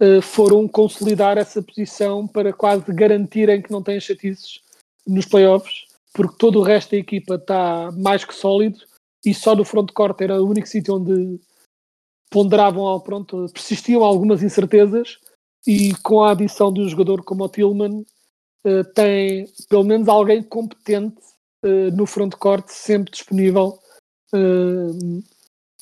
uh, 0.00 0.22
foram 0.22 0.66
consolidar 0.66 1.36
essa 1.36 1.62
posição 1.62 2.26
para 2.26 2.50
quase 2.50 2.90
garantirem 2.94 3.60
que 3.60 3.70
não 3.70 3.82
têm 3.82 4.00
chatices 4.00 4.62
nos 5.08 5.26
playoffs, 5.26 5.86
porque 6.12 6.36
todo 6.38 6.58
o 6.58 6.62
resto 6.62 6.90
da 6.92 6.98
equipa 6.98 7.34
está 7.36 7.90
mais 7.92 8.24
que 8.24 8.34
sólido 8.34 8.78
e 9.24 9.34
só 9.34 9.54
no 9.54 9.64
frontcourt 9.64 10.20
era 10.20 10.40
o 10.42 10.48
único 10.48 10.68
sítio 10.68 10.94
onde 10.96 11.40
ponderavam, 12.30 12.86
ao- 12.86 13.00
pronto, 13.00 13.46
persistiam 13.52 14.04
algumas 14.04 14.42
incertezas 14.42 15.18
e 15.66 15.94
com 16.02 16.22
a 16.22 16.32
adição 16.32 16.72
de 16.72 16.80
um 16.80 16.88
jogador 16.88 17.22
como 17.24 17.44
o 17.44 17.48
Tillman 17.48 18.04
eh, 18.64 18.84
tem 18.94 19.46
pelo 19.68 19.84
menos 19.84 20.08
alguém 20.08 20.42
competente 20.42 21.16
eh, 21.64 21.90
no 21.90 22.06
frontcourt 22.06 22.68
sempre 22.68 23.10
disponível 23.12 23.78
eh, 24.34 25.20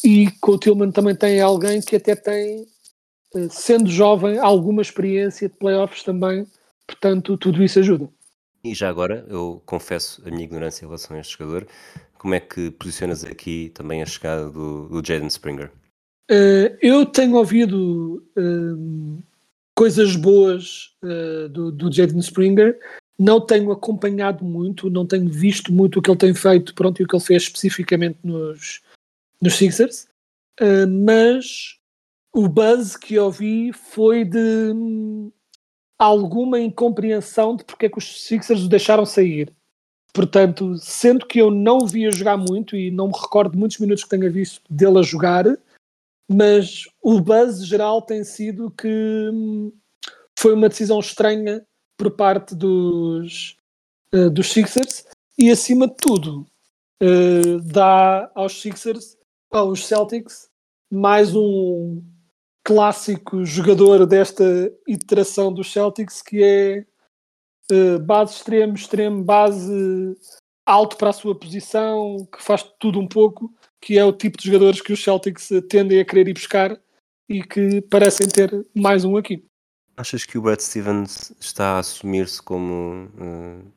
e 0.05 0.31
com 0.41 0.53
o 0.53 0.59
Tillman 0.59 0.93
também 0.93 1.17
tem 1.17 1.41
alguém 1.41 1.81
que 1.81 1.97
até 1.97 2.15
tem 2.15 2.67
sendo 3.51 3.91
jovem 3.91 4.39
alguma 4.39 4.81
experiência 4.81 5.49
de 5.49 5.57
playoffs 5.57 6.03
também 6.03 6.47
portanto 6.87 7.37
tudo 7.37 7.63
isso 7.63 7.79
ajuda 7.81 8.09
E 8.65 8.75
já 8.75 8.89
agora, 8.89 9.25
eu 9.29 9.63
confesso 9.65 10.23
a 10.27 10.31
minha 10.31 10.45
ignorância 10.45 10.85
em 10.85 10.89
relação 10.89 11.17
a 11.17 11.21
este 11.21 11.39
jogador. 11.39 11.67
Como 12.19 12.35
é 12.35 12.41
que 12.41 12.71
posicionas 12.73 13.25
aqui 13.25 13.71
também 13.75 14.03
a 14.03 14.07
chegada 14.07 14.51
do, 14.51 14.89
do 14.89 15.07
Jaden 15.07 15.29
Springer? 15.29 15.71
Eh, 16.29 16.77
eu 16.83 17.07
tenho 17.07 17.37
ouvido 17.37 18.25
ehm, 18.37 19.19
coisas 19.75 20.17
boas 20.17 20.97
eh, 21.05 21.49
do, 21.49 21.71
do 21.71 21.93
Jaden 21.93 22.19
Springer 22.19 22.79
não 23.19 23.41
tenho 23.41 23.73
acompanhado 23.73 24.45
muito, 24.45 24.91
não 24.91 25.07
tenho 25.07 25.29
visto 25.29 25.73
muito 25.73 25.99
o 25.99 26.03
que 26.03 26.11
ele 26.11 26.19
tem 26.19 26.35
feito, 26.35 26.75
pronto, 26.75 27.01
e 27.01 27.05
o 27.05 27.09
que 27.09 27.17
ele 27.17 27.25
fez 27.25 27.45
especificamente 27.45 28.19
nos, 28.23 28.83
nos 29.41 29.55
Sixers, 29.55 30.07
uh, 30.61 30.87
mas 30.87 31.79
o 32.35 32.49
buzz 32.49 32.97
que 32.97 33.19
ouvi 33.19 33.73
foi 33.73 34.25
de 34.25 34.73
hum, 34.75 35.33
alguma 35.99 36.61
incompreensão 36.61 37.57
de 37.57 37.65
porque 37.65 37.87
é 37.87 37.89
que 37.89 37.99
os 37.99 38.25
Sixers 38.25 38.65
o 38.65 38.69
deixaram 38.69 39.07
sair. 39.07 39.53
Portanto, 40.13 40.77
sendo 40.79 41.27
que 41.27 41.39
eu 41.39 41.51
não 41.51 41.81
via 41.87 42.11
jogar 42.11 42.37
muito 42.37 42.75
e 42.75 42.91
não 42.91 43.09
me 43.09 43.13
recordo 43.13 43.59
muitos 43.59 43.79
minutos 43.79 44.05
que 44.05 44.11
tenha 44.11 44.31
visto 44.31 44.63
dele 44.71 44.99
a 44.99 45.03
jogar, 45.03 45.45
mas 46.29 46.85
o 47.03 47.21
buzz 47.21 47.65
geral 47.67 48.01
tem 48.03 48.25
sido 48.25 48.71
que 48.71 48.89
hum, 49.33 49.73
foi 50.39 50.55
uma 50.55 50.69
decisão 50.69 50.99
estranha 51.01 51.65
por 51.99 52.11
parte 52.11 52.55
dos, 52.55 53.57
uh, 54.15 54.31
dos 54.31 54.53
Sixers 54.53 55.07
e, 55.39 55.51
acima 55.51 55.87
de 55.87 55.97
tudo, 55.97 56.47
uh, 57.03 57.61
dá 57.63 58.31
aos 58.35 58.61
Sixers, 58.61 59.17
aos 59.51 59.87
Celtics, 59.87 60.49
mais 60.91 61.35
um 61.35 62.03
clássico 62.67 63.45
jogador 63.45 64.05
desta 64.07 64.45
iteração 64.89 65.53
dos 65.53 65.73
Celtics 65.73 66.21
que 66.21 66.43
é 66.43 66.85
uh, 67.71 68.01
base 68.01 68.35
extremo, 68.35 68.75
extremo, 68.75 69.23
base 69.23 70.17
alto 70.67 70.97
para 70.97 71.11
a 71.11 71.13
sua 71.13 71.39
posição, 71.39 72.27
que 72.35 72.43
faz 72.43 72.65
tudo 72.81 72.99
um 72.99 73.07
pouco, 73.07 73.55
que 73.81 73.97
é 73.97 74.05
o 74.05 74.13
tipo 74.13 74.37
de 74.37 74.47
jogadores 74.47 74.81
que 74.81 74.93
os 74.93 75.01
Celtics 75.01 75.49
tendem 75.71 76.01
a 76.01 76.05
querer 76.05 76.27
ir 76.27 76.33
buscar 76.33 76.77
e 77.29 77.41
que 77.45 77.81
parecem 77.83 78.27
ter 78.29 78.51
mais 78.75 79.05
um 79.05 79.17
aqui. 79.17 79.47
Achas 79.97 80.25
que 80.25 80.37
o 80.37 80.43
Brad 80.43 80.59
Stevens 80.59 81.33
está 81.41 81.77
a 81.77 81.79
assumir-se 81.79 82.43
como. 82.43 83.09
Uh, 83.15 83.73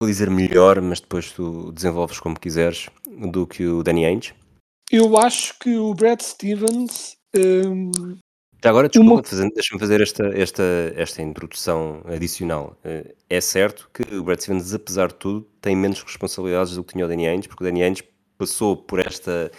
vou 0.00 0.08
dizer 0.08 0.30
melhor, 0.30 0.80
mas 0.80 1.00
depois 1.00 1.30
tu 1.30 1.70
desenvolves 1.72 2.18
como 2.18 2.40
quiseres, 2.40 2.88
do 3.30 3.46
que 3.46 3.66
o 3.66 3.82
Danny 3.82 4.06
Ainge? 4.06 4.34
Eu 4.90 5.16
acho 5.18 5.58
que 5.58 5.76
o 5.76 5.94
Brad 5.94 6.20
Stevens. 6.20 7.16
Um, 7.34 7.90
Já 8.62 8.70
agora, 8.70 8.88
desculpa, 8.88 9.28
uma... 9.32 9.50
deixa-me 9.50 9.80
fazer 9.80 10.00
esta, 10.00 10.26
esta, 10.28 10.62
esta 10.96 11.22
introdução 11.22 12.02
adicional. 12.06 12.78
Uh, 12.84 13.14
é 13.28 13.40
certo 13.40 13.90
que 13.92 14.02
o 14.14 14.22
Brad 14.22 14.40
Stevens, 14.40 14.72
apesar 14.72 15.08
de 15.08 15.14
tudo, 15.14 15.42
tem 15.60 15.74
menos 15.74 16.02
responsabilidades 16.02 16.74
do 16.74 16.84
que 16.84 16.92
tinha 16.92 17.04
o 17.04 17.08
Danny 17.08 17.26
Ainge, 17.26 17.48
porque 17.48 17.64
o 17.64 17.66
Danny 17.66 17.82
Ainge 17.82 18.04
passou 18.38 18.76
por 18.76 19.00
esta 19.00 19.50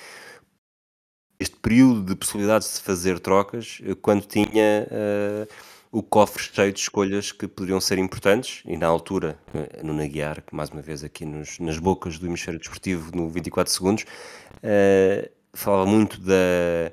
este 1.39 1.55
período 1.57 2.03
de 2.03 2.15
possibilidades 2.15 2.75
de 2.75 2.81
fazer 2.81 3.19
trocas 3.19 3.79
eh, 3.83 3.95
quando 4.01 4.25
tinha 4.25 4.87
uh, 4.89 5.53
o 5.91 6.03
cofre 6.03 6.43
cheio 6.43 6.73
de 6.73 6.79
escolhas 6.79 7.31
que 7.31 7.47
poderiam 7.47 7.79
ser 7.79 7.97
importantes 7.97 8.61
e 8.65 8.77
na 8.77 8.87
altura, 8.87 9.39
uh, 9.53 9.85
no 9.85 9.93
Naguiar, 9.93 10.41
que 10.41 10.55
mais 10.55 10.69
uma 10.69 10.81
vez 10.81 11.03
aqui 11.03 11.25
nos, 11.25 11.59
nas 11.59 11.77
bocas 11.77 12.19
do 12.19 12.27
hemisfério 12.27 12.59
desportivo 12.59 13.15
no 13.15 13.29
24 13.29 13.71
segundos, 13.71 14.03
uh, 14.03 15.29
falava 15.53 15.85
muito 15.85 16.19
da, 16.19 16.91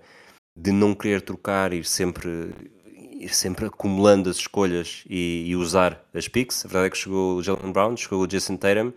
de 0.56 0.72
não 0.72 0.94
querer 0.94 1.20
trocar, 1.20 1.72
ir 1.72 1.84
sempre, 1.84 2.54
ir 3.12 3.34
sempre 3.34 3.66
acumulando 3.66 4.30
as 4.30 4.36
escolhas 4.36 5.04
e, 5.08 5.44
e 5.46 5.56
usar 5.56 6.02
as 6.14 6.28
picks. 6.28 6.64
A 6.64 6.68
verdade 6.68 6.86
é 6.86 6.90
que 6.90 6.98
chegou 6.98 7.36
o 7.36 7.42
Jalen 7.42 7.72
Brown, 7.72 7.96
chegou 7.96 8.22
o 8.22 8.26
Jason 8.26 8.56
Tatum 8.56 8.92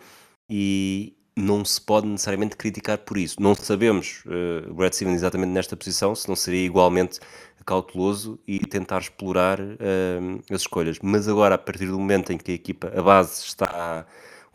e, 0.49 1.16
não 1.37 1.63
se 1.63 1.79
pode 1.79 2.07
necessariamente 2.07 2.57
criticar 2.57 2.97
por 2.97 3.17
isso. 3.17 3.41
Não 3.41 3.55
sabemos 3.55 4.23
uh, 4.25 4.73
Brad 4.73 4.93
Stevens 4.93 5.17
exatamente 5.17 5.51
nesta 5.51 5.77
posição, 5.77 6.15
se 6.15 6.27
não 6.27 6.35
seria 6.35 6.65
igualmente 6.65 7.19
cauteloso 7.65 8.39
e 8.47 8.59
tentar 8.59 8.99
explorar 8.99 9.59
uh, 9.59 10.43
as 10.49 10.61
escolhas. 10.61 10.97
Mas 11.01 11.27
agora, 11.27 11.55
a 11.55 11.57
partir 11.57 11.87
do 11.87 11.99
momento 11.99 12.31
em 12.31 12.37
que 12.37 12.51
a 12.51 12.55
equipa, 12.55 12.91
a 12.95 13.01
base 13.01 13.43
está 13.43 14.05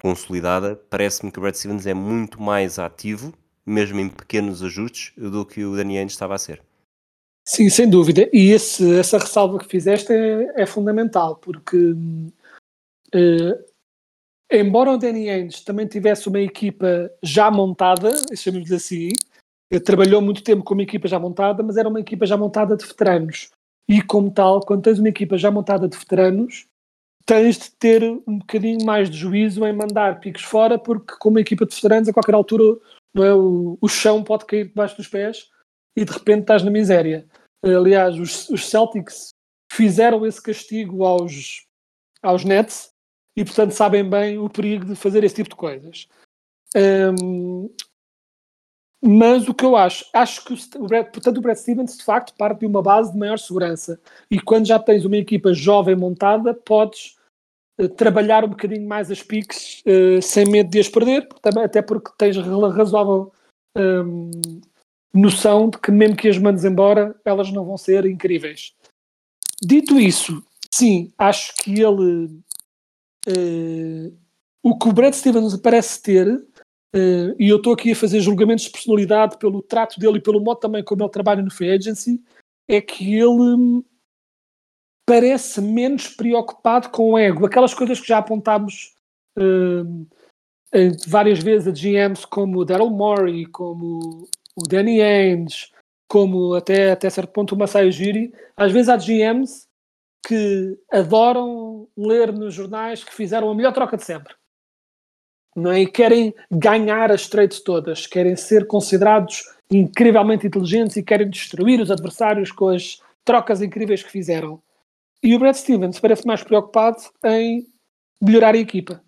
consolidada, 0.01 0.81
parece-me 0.91 1.31
que 1.31 1.39
o 1.39 1.43
Brad 1.43 1.55
Stevens 1.55 1.87
é 1.87 1.95
muito 1.95 2.41
mais 2.41 2.79
ativo, 2.79 3.33
mesmo 3.65 4.01
em 4.01 4.09
pequenos 4.09 4.63
ajustes, 4.63 5.13
do 5.17 5.47
que 5.47 5.65
o 5.65 5.77
Daniel 5.77 6.07
estava 6.07 6.35
a 6.35 6.39
ser. 6.39 6.61
Sim, 7.45 7.69
sem 7.69 7.89
dúvida. 7.89 8.29
E 8.33 8.51
esse, 8.51 8.99
essa 8.99 9.19
ressalva 9.19 9.59
que 9.59 9.67
fizeste 9.67 10.13
é, 10.13 10.63
é 10.63 10.67
fundamental, 10.67 11.37
porque 11.37 11.77
uh, 11.77 13.72
embora 14.61 14.93
o 14.93 14.99
Danny 14.99 15.31
Ainge 15.31 15.65
também 15.65 15.87
tivesse 15.87 16.29
uma 16.29 16.41
equipa 16.41 17.11
já 17.23 17.51
montada, 17.51 18.11
chamemos-lhe 18.37 18.77
assim, 18.77 19.11
trabalhou 19.85 20.21
muito 20.21 20.43
tempo 20.43 20.63
com 20.63 20.75
uma 20.75 20.83
equipa 20.83 21.09
já 21.09 21.19
montada, 21.19 21.63
mas 21.63 21.77
era 21.77 21.89
uma 21.89 22.01
equipa 22.01 22.27
já 22.27 22.37
montada 22.37 22.77
de 22.77 22.85
veteranos. 22.85 23.51
E 23.89 24.03
como 24.03 24.31
tal, 24.31 24.61
quando 24.61 24.83
tens 24.83 24.99
uma 24.99 25.09
equipa 25.09 25.37
já 25.37 25.51
montada 25.51 25.89
de 25.89 25.97
veteranos, 25.97 26.67
tens 27.25 27.59
de 27.59 27.71
ter 27.73 28.03
um 28.27 28.39
bocadinho 28.39 28.85
mais 28.85 29.09
de 29.09 29.17
juízo 29.17 29.65
em 29.67 29.73
mandar 29.73 30.21
picos 30.21 30.43
fora, 30.43 30.79
porque 30.79 31.15
com 31.19 31.31
uma 31.31 31.41
equipa 31.41 31.65
de 31.65 31.75
veteranos, 31.75 32.09
a 32.09 32.13
qualquer 32.13 32.35
altura, 32.35 32.79
não 33.15 33.25
é, 33.25 33.35
o, 33.35 33.79
o 33.81 33.89
chão 33.89 34.23
pode 34.23 34.45
cair 34.45 34.69
debaixo 34.69 34.97
dos 34.97 35.09
pés 35.09 35.49
e 35.97 36.05
de 36.05 36.13
repente 36.13 36.43
estás 36.43 36.63
na 36.63 36.71
miséria. 36.71 37.27
Aliás, 37.65 38.19
os, 38.19 38.49
os 38.49 38.69
Celtics 38.69 39.31
fizeram 39.73 40.27
esse 40.27 40.43
castigo 40.43 41.05
aos, 41.05 41.67
aos 42.23 42.45
Nets 42.45 42.92
e, 43.37 43.45
portanto, 43.45 43.73
sabem 43.73 44.09
bem 44.09 44.39
o 44.39 44.49
perigo 44.49 44.85
de 44.85 44.95
fazer 44.95 45.25
esse 45.25 45.37
tipo 45.37 45.51
de 45.51 45.57
coisas. 45.57 46.09
Um, 46.77 47.71
mas 49.05 49.49
o 49.49 49.55
que 49.55 49.65
eu 49.65 49.75
acho, 49.75 50.05
acho 50.13 50.45
que 50.45 50.55
o 50.79 50.87
Brad, 50.87 51.07
portanto, 51.07 51.39
o 51.39 51.41
Brad 51.41 51.57
Stevens 51.57 51.97
de 51.97 52.05
facto 52.05 52.37
parte 52.37 52.61
de 52.61 52.67
uma 52.67 52.81
base 52.81 53.13
de 53.13 53.19
maior 53.19 53.39
segurança. 53.39 54.01
E 54.31 54.39
quando 54.39 54.67
já 54.67 54.79
tens 54.79 55.05
uma 55.05 55.17
equipa 55.17 55.53
jovem 55.53 55.97
montada, 55.97 56.55
podes 56.55 57.17
uh, 57.81 57.89
trabalhar 57.89 58.45
um 58.45 58.51
bocadinho 58.51 58.87
mais 58.87 59.11
as 59.11 59.21
piques 59.21 59.83
uh, 59.87 60.23
sem 60.23 60.47
medo 60.47 60.71
de 60.71 60.79
as 60.79 60.89
perder, 60.89 61.29
até 61.65 61.83
porque 61.83 62.13
tens 62.17 62.37
razoável 62.37 63.33
um, 63.77 64.31
noção 65.13 65.69
de 65.69 65.79
que, 65.79 65.91
mesmo 65.91 66.17
que 66.17 66.29
as 66.29 66.39
mandes 66.39 66.65
embora, 66.65 67.15
elas 67.25 67.51
não 67.51 67.65
vão 67.65 67.77
ser 67.77 68.07
incríveis. 68.07 68.73
Dito 69.61 69.99
isso, 69.99 70.45
sim, 70.73 71.13
acho 71.19 71.55
que 71.57 71.81
ele 71.81 72.41
Uh, 73.29 74.17
o 74.63 74.79
que 74.79 74.89
o 74.89 74.93
Brad 74.93 75.13
Stevens 75.13 75.57
parece 75.57 76.03
ter, 76.03 76.29
uh, 76.29 77.35
e 77.39 77.49
eu 77.49 77.57
estou 77.57 77.73
aqui 77.73 77.93
a 77.93 77.97
fazer 77.97 78.21
julgamentos 78.21 78.65
de 78.65 78.71
personalidade 78.71 79.39
pelo 79.39 79.63
trato 79.63 79.99
dele 79.99 80.19
e 80.19 80.23
pelo 80.23 80.41
modo 80.41 80.61
também 80.61 80.85
como 80.85 81.03
ele 81.03 81.11
trabalha 81.11 81.43
no 81.43 81.51
Free 81.51 81.71
Agency, 81.71 82.23
é 82.69 82.81
que 82.81 83.15
ele 83.15 83.27
hum, 83.27 83.85
parece 85.07 85.61
menos 85.61 86.09
preocupado 86.09 86.91
com 86.91 87.13
o 87.13 87.19
ego. 87.19 87.47
Aquelas 87.47 87.75
coisas 87.75 88.01
que 88.01 88.09
já 88.09 88.19
apontámos 88.19 88.95
uh, 89.39 90.07
várias 91.07 91.41
vezes 91.41 91.69
a 91.69 91.71
GMs 91.71 92.27
como 92.27 92.61
o 92.61 92.65
Daryl 92.65 92.91
Morey, 92.91 93.47
como 93.47 94.29
o 94.57 94.69
Danny 94.69 95.01
Ainge, 95.01 95.71
como 96.09 96.55
até, 96.55 96.93
até 96.93 97.09
certo 97.11 97.33
ponto 97.33 97.55
o 97.55 97.59
Masai 97.59 97.89
Ujiri, 97.89 98.33
às 98.57 98.71
vezes 98.71 98.89
há 98.89 98.97
GMs 98.97 99.67
que 100.27 100.79
adoram 100.91 101.89
ler 101.97 102.33
nos 102.33 102.55
jornais 102.55 103.03
que 103.03 103.15
fizeram 103.15 103.51
a 103.51 103.55
melhor 103.55 103.73
troca 103.73 103.97
de 103.97 104.05
sempre. 104.05 104.35
Não 105.55 105.71
é? 105.71 105.83
E 105.83 105.87
querem 105.87 106.35
ganhar 106.51 107.11
as 107.11 107.29
trades 107.29 107.61
todas, 107.61 108.07
querem 108.07 108.37
ser 108.37 108.67
considerados 108.67 109.43
incrivelmente 109.71 110.47
inteligentes 110.47 110.97
e 110.97 111.03
querem 111.03 111.29
destruir 111.29 111.81
os 111.81 111.91
adversários 111.91 112.51
com 112.51 112.69
as 112.69 113.01
trocas 113.25 113.61
incríveis 113.61 114.03
que 114.03 114.11
fizeram. 114.11 114.63
E 115.23 115.35
o 115.35 115.39
Brad 115.39 115.55
Stevens 115.55 116.01
parece 116.01 116.27
mais 116.27 116.43
preocupado 116.43 116.99
em 117.25 117.67
melhorar 118.21 118.55
a 118.55 118.59
equipa. 118.59 119.03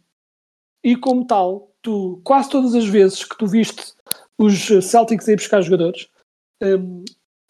E 0.82 0.96
como 0.96 1.26
tal, 1.26 1.72
tu, 1.80 2.20
quase 2.24 2.50
todas 2.50 2.74
as 2.74 2.84
vezes 2.84 3.24
que 3.24 3.36
tu 3.38 3.46
viste 3.46 3.94
os 4.38 4.66
Celtics 4.84 5.28
ir 5.28 5.36
buscar 5.36 5.62
jogadores, 5.62 6.08
um, 6.62 7.04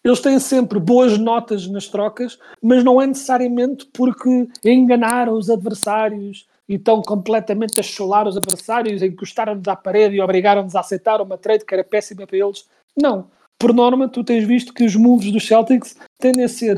eles 0.05 0.21
têm 0.21 0.39
sempre 0.39 0.79
boas 0.79 1.17
notas 1.17 1.67
nas 1.67 1.89
trocas, 1.89 2.39
mas 2.63 2.85
não 2.85 3.01
é 3.01 3.07
necessariamente 3.07 3.89
porque 3.93 4.47
enganaram 4.63 5.33
os 5.33 5.49
adversários 5.49 6.47
e 6.69 6.75
estão 6.75 7.01
completamente 7.01 7.81
a 7.81 7.83
cholar 7.83 8.27
os 8.27 8.37
adversários, 8.37 9.03
encostaram-nos 9.03 9.67
à 9.67 9.75
parede 9.75 10.17
e 10.17 10.21
obrigaram-nos 10.21 10.77
a 10.77 10.81
aceitar 10.81 11.23
uma 11.23 11.39
trade 11.39 11.65
que 11.65 11.75
era 11.75 11.83
péssima 11.83 12.27
para 12.27 12.37
eles. 12.37 12.67
Não. 12.95 13.31
Por 13.59 13.73
norma, 13.73 14.09
tu 14.09 14.23
tens 14.23 14.45
visto 14.45 14.75
que 14.75 14.85
os 14.85 14.95
moves 14.95 15.33
dos 15.33 15.47
Celtics 15.47 15.97
tendem 16.19 16.45
a 16.45 16.49
ser 16.49 16.77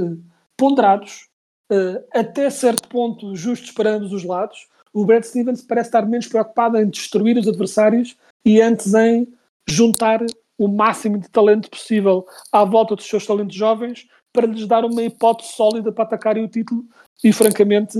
ponderados, 0.56 1.28
uh, 1.72 2.04
até 2.14 2.48
certo 2.48 2.88
ponto 2.88 3.34
justos 3.34 3.72
para 3.72 3.90
ambos 3.90 4.12
os 4.12 4.22
lados. 4.22 4.68
O 4.92 5.04
Brad 5.04 5.24
Stevens 5.24 5.62
parece 5.62 5.88
estar 5.88 6.06
menos 6.06 6.28
preocupado 6.28 6.78
em 6.78 6.88
destruir 6.88 7.36
os 7.38 7.48
adversários 7.48 8.16
e 8.44 8.60
antes 8.60 8.94
em 8.94 9.26
juntar 9.68 10.24
o 10.58 10.68
máximo 10.68 11.18
de 11.18 11.28
talento 11.28 11.70
possível 11.70 12.26
à 12.50 12.64
volta 12.64 12.96
dos 12.96 13.06
seus 13.06 13.26
talentos 13.26 13.54
jovens 13.54 14.06
para 14.32 14.46
lhes 14.46 14.66
dar 14.66 14.84
uma 14.84 15.02
hipótese 15.02 15.52
sólida 15.52 15.92
para 15.92 16.04
atacarem 16.04 16.44
o 16.44 16.48
título 16.48 16.84
e 17.22 17.32
francamente 17.32 17.98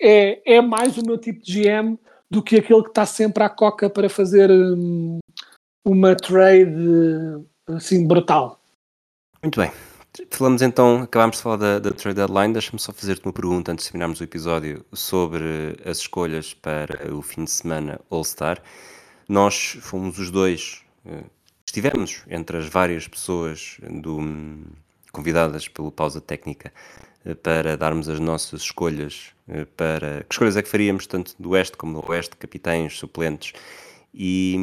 é, 0.00 0.56
é 0.56 0.60
mais 0.60 0.96
o 0.96 1.04
meu 1.04 1.18
tipo 1.18 1.42
de 1.42 1.62
GM 1.62 1.98
do 2.30 2.42
que 2.42 2.56
aquele 2.56 2.82
que 2.82 2.88
está 2.88 3.06
sempre 3.06 3.42
à 3.42 3.48
coca 3.48 3.88
para 3.88 4.08
fazer 4.08 4.50
um, 4.50 5.18
uma 5.84 6.14
trade 6.14 7.44
assim 7.68 8.06
brutal. 8.06 8.60
Muito 9.42 9.60
bem. 9.60 9.70
Falamos 10.30 10.62
então, 10.62 11.02
acabámos 11.02 11.36
de 11.36 11.42
falar 11.42 11.56
da, 11.56 11.78
da 11.78 11.90
trade 11.90 12.16
deadline. 12.16 12.52
Deixa-me 12.52 12.78
só 12.78 12.92
fazer-te 12.92 13.24
uma 13.24 13.32
pergunta 13.32 13.72
antes 13.72 13.84
de 13.84 13.90
terminarmos 13.90 14.20
o 14.20 14.24
episódio 14.24 14.84
sobre 14.92 15.76
as 15.84 15.98
escolhas 15.98 16.54
para 16.54 17.12
o 17.12 17.20
fim 17.20 17.44
de 17.44 17.50
semana 17.50 18.00
All-Star. 18.10 18.62
Nós 19.28 19.76
fomos 19.80 20.18
os 20.18 20.30
dois, 20.30 20.82
eh, 21.04 21.24
estivemos 21.74 22.22
entre 22.28 22.58
as 22.58 22.66
várias 22.66 23.08
pessoas 23.08 23.78
do, 23.90 24.20
convidadas 25.10 25.66
pelo 25.66 25.90
Pausa 25.90 26.20
Técnica 26.20 26.72
eh, 27.24 27.34
para 27.34 27.76
darmos 27.76 28.08
as 28.08 28.20
nossas 28.20 28.62
escolhas 28.62 29.32
eh, 29.48 29.64
para 29.76 30.22
que 30.22 30.32
escolhas 30.32 30.56
é 30.56 30.62
que 30.62 30.68
faríamos, 30.68 31.04
tanto 31.08 31.34
do 31.36 31.50
Oeste 31.50 31.76
como 31.76 32.00
do 32.00 32.10
Oeste, 32.10 32.36
capitães, 32.36 32.96
suplentes. 32.96 33.54
E, 34.14 34.56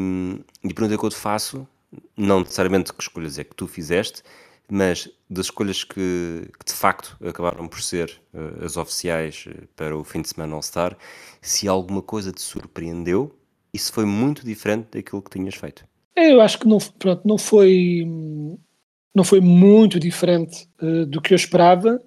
e 0.64 0.72
a 0.72 0.74
pergunta 0.74 0.98
que 0.98 1.06
eu 1.06 1.10
te 1.10 1.18
faço, 1.18 1.68
não 2.16 2.40
necessariamente 2.40 2.94
que 2.94 3.02
escolhas 3.02 3.38
é 3.38 3.44
que 3.44 3.56
tu 3.56 3.68
fizeste, 3.68 4.24
mas 4.70 5.10
das 5.30 5.48
escolhas 5.48 5.84
que, 5.84 6.50
que, 6.58 6.66
de 6.66 6.74
facto 6.74 7.18
acabaram 7.28 7.68
por 7.68 7.82
ser 7.82 8.22
uh, 8.34 8.64
as 8.64 8.78
oficiais 8.78 9.46
para 9.76 9.98
o 9.98 10.04
fim 10.06 10.22
de 10.22 10.30
semana 10.30 10.56
All-Star, 10.56 10.98
se 11.42 11.68
alguma 11.68 12.02
coisa 12.02 12.32
te 12.32 12.42
surpreendeu 12.42 13.38
e 13.74 13.78
se 13.78 13.92
foi 13.92 14.06
muito 14.06 14.46
diferente 14.46 14.88
daquilo 14.92 15.22
que 15.22 15.30
tinhas 15.30 15.56
feito. 15.56 15.91
É, 16.16 16.32
eu 16.32 16.42
acho 16.42 16.60
que 16.60 16.68
não, 16.68 16.78
pronto, 17.00 17.28
não 17.28 17.38
foi 17.38 18.06
não 19.14 19.24
foi 19.24 19.42
muito 19.42 20.00
diferente 20.00 20.70
uh, 20.82 21.06
do 21.06 21.22
que 21.22 21.34
eu 21.34 21.36
esperava. 21.36 22.02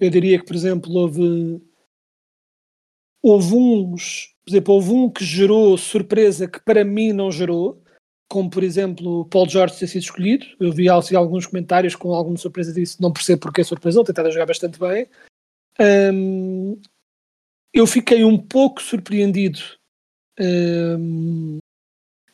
eu 0.00 0.10
diria 0.10 0.38
que, 0.38 0.44
por 0.44 0.56
exemplo, 0.56 0.92
houve 0.92 1.60
houve 3.22 3.54
uns, 3.54 4.34
por 4.44 4.50
exemplo, 4.50 4.74
houve 4.74 4.90
um 4.90 5.10
que 5.10 5.24
gerou 5.24 5.78
surpresa 5.78 6.48
que 6.48 6.60
para 6.60 6.84
mim 6.84 7.12
não 7.12 7.30
gerou, 7.30 7.82
como 8.28 8.50
por 8.50 8.64
exemplo 8.64 9.26
Paul 9.26 9.48
George 9.48 9.78
ter 9.78 9.86
sido 9.86 10.02
escolhido. 10.02 10.46
Eu 10.58 10.72
vi 10.72 10.88
assim, 10.88 11.14
alguns 11.14 11.46
comentários 11.46 11.94
com 11.94 12.12
alguma 12.12 12.36
surpresa 12.36 12.72
disso, 12.72 13.00
não 13.00 13.12
percebo 13.12 13.42
porque 13.42 13.60
é 13.60 13.64
surpresa, 13.64 14.00
ele 14.00 14.06
tentado 14.06 14.32
jogar 14.32 14.46
bastante 14.46 14.78
bem. 14.78 15.06
Um, 15.80 16.80
eu 17.72 17.86
fiquei 17.86 18.24
um 18.24 18.36
pouco 18.36 18.82
surpreendido. 18.82 19.60
Um, 20.38 21.58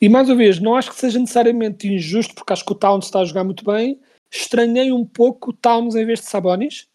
e 0.00 0.08
mais 0.08 0.28
uma 0.28 0.36
vez, 0.36 0.60
não 0.60 0.76
acho 0.76 0.90
que 0.90 0.96
seja 0.96 1.18
necessariamente 1.18 1.88
injusto, 1.88 2.34
porque 2.34 2.52
acho 2.52 2.64
que 2.64 2.72
o 2.72 2.74
Towns 2.74 3.06
está 3.06 3.20
a 3.20 3.24
jogar 3.24 3.44
muito 3.44 3.64
bem. 3.64 4.00
Estranhei 4.30 4.92
um 4.92 5.04
pouco 5.04 5.50
o 5.50 5.52
Towns 5.52 5.94
em 5.94 6.04
vez 6.04 6.20
de 6.20 6.26
Sabonis. 6.26 6.88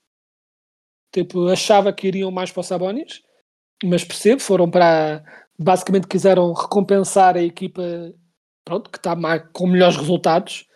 Tipo, 1.12 1.48
achava 1.50 1.94
que 1.94 2.08
iriam 2.08 2.32
mais 2.32 2.52
para 2.52 2.62
o 2.62 2.64
Sabonis, 2.64 3.22
mas 3.84 4.04
percebo, 4.04 4.42
foram 4.42 4.70
para. 4.70 5.24
Basicamente 5.60 6.08
quiseram 6.08 6.52
recompensar 6.54 7.38
a 7.38 7.44
equipa 7.44 7.84
pronto, 8.66 8.90
que 8.90 8.98
está 8.98 9.16
com 9.52 9.68
melhores 9.68 9.98
resultados 9.98 10.68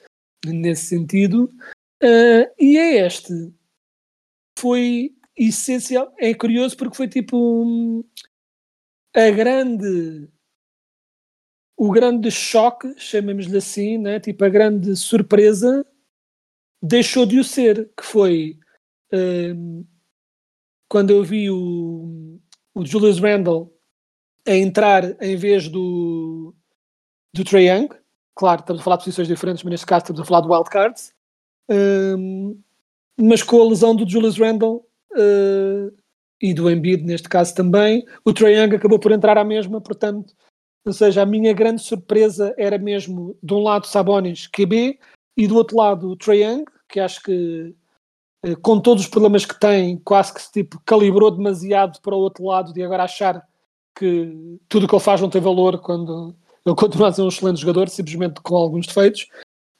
nesse 0.45 0.85
sentido. 0.87 1.49
Uh, 2.03 2.45
e 2.59 2.77
é 2.77 3.05
este. 3.05 3.33
Foi 4.59 5.11
essencial. 5.35 6.13
É 6.19 6.33
curioso 6.33 6.75
porque 6.77 6.97
foi 6.97 7.07
tipo 7.07 7.37
um, 7.37 8.03
a 9.15 9.29
grande. 9.31 10.29
O 11.77 11.91
grande 11.91 12.31
choque, 12.31 12.95
chamemos-lhe 12.97 13.55
assim, 13.55 13.99
né? 13.99 14.19
tipo 14.19 14.43
a 14.43 14.49
grande 14.49 14.95
surpresa, 14.95 15.85
deixou 16.81 17.25
de 17.25 17.39
o 17.39 17.43
ser, 17.43 17.91
que 17.95 18.03
foi 18.03 18.57
uh, 19.13 19.85
quando 20.89 21.11
eu 21.11 21.23
vi 21.23 21.51
o, 21.51 22.39
o 22.73 22.85
Julius 22.85 23.19
Randle 23.19 23.71
a 24.47 24.55
entrar 24.55 25.21
em 25.21 25.35
vez 25.35 25.67
do, 25.67 26.55
do 27.33 27.43
Trae 27.43 27.67
Young. 27.67 27.89
Claro, 28.35 28.61
estamos 28.61 28.81
a 28.81 28.83
falar 28.83 28.97
de 28.97 29.03
posições 29.03 29.27
diferentes, 29.27 29.63
mas 29.63 29.71
neste 29.71 29.85
caso 29.85 30.03
estamos 30.03 30.21
a 30.21 30.25
falar 30.25 30.41
de 30.41 30.47
wildcards. 30.47 31.13
Um, 31.69 32.59
mas 33.19 33.43
com 33.43 33.61
a 33.61 33.67
lesão 33.67 33.95
do 33.95 34.07
Julius 34.07 34.37
Randle 34.37 34.87
uh, 35.13 35.95
e 36.41 36.53
do 36.53 36.69
Embiid, 36.71 37.03
neste 37.03 37.27
caso 37.27 37.53
também, 37.53 38.05
o 38.23 38.31
Trae 38.31 38.55
Young 38.55 38.75
acabou 38.75 38.99
por 38.99 39.11
entrar 39.11 39.37
à 39.37 39.43
mesma, 39.43 39.81
portanto, 39.81 40.33
ou 40.85 40.93
seja, 40.93 41.21
a 41.21 41.25
minha 41.25 41.53
grande 41.53 41.81
surpresa 41.81 42.53
era 42.57 42.77
mesmo, 42.77 43.37
de 43.41 43.53
um 43.53 43.61
lado, 43.61 43.87
Sabonis, 43.87 44.47
QB, 44.47 44.99
e 45.35 45.47
do 45.47 45.55
outro 45.55 45.77
lado, 45.77 46.15
Trae 46.15 46.43
Young, 46.43 46.65
que 46.87 46.99
acho 46.99 47.21
que, 47.21 47.75
uh, 48.45 48.59
com 48.61 48.79
todos 48.79 49.03
os 49.03 49.09
problemas 49.09 49.45
que 49.45 49.59
tem, 49.59 49.97
quase 49.97 50.33
que 50.33 50.51
tipo, 50.51 50.81
calibrou 50.85 51.29
demasiado 51.29 51.99
para 52.01 52.15
o 52.15 52.19
outro 52.19 52.45
lado 52.45 52.73
de 52.73 52.81
agora 52.81 53.03
achar 53.03 53.45
que 53.97 54.59
tudo 54.69 54.85
o 54.85 54.87
que 54.87 54.95
ele 54.95 55.03
faz 55.03 55.19
não 55.19 55.29
tem 55.29 55.41
valor 55.41 55.79
quando 55.79 56.35
ele 56.65 56.75
continua 56.75 57.07
a 57.09 57.13
ser 57.13 57.21
um 57.21 57.29
excelente 57.29 57.61
jogador, 57.61 57.89
simplesmente 57.89 58.41
com 58.41 58.55
alguns 58.55 58.85
defeitos. 58.85 59.27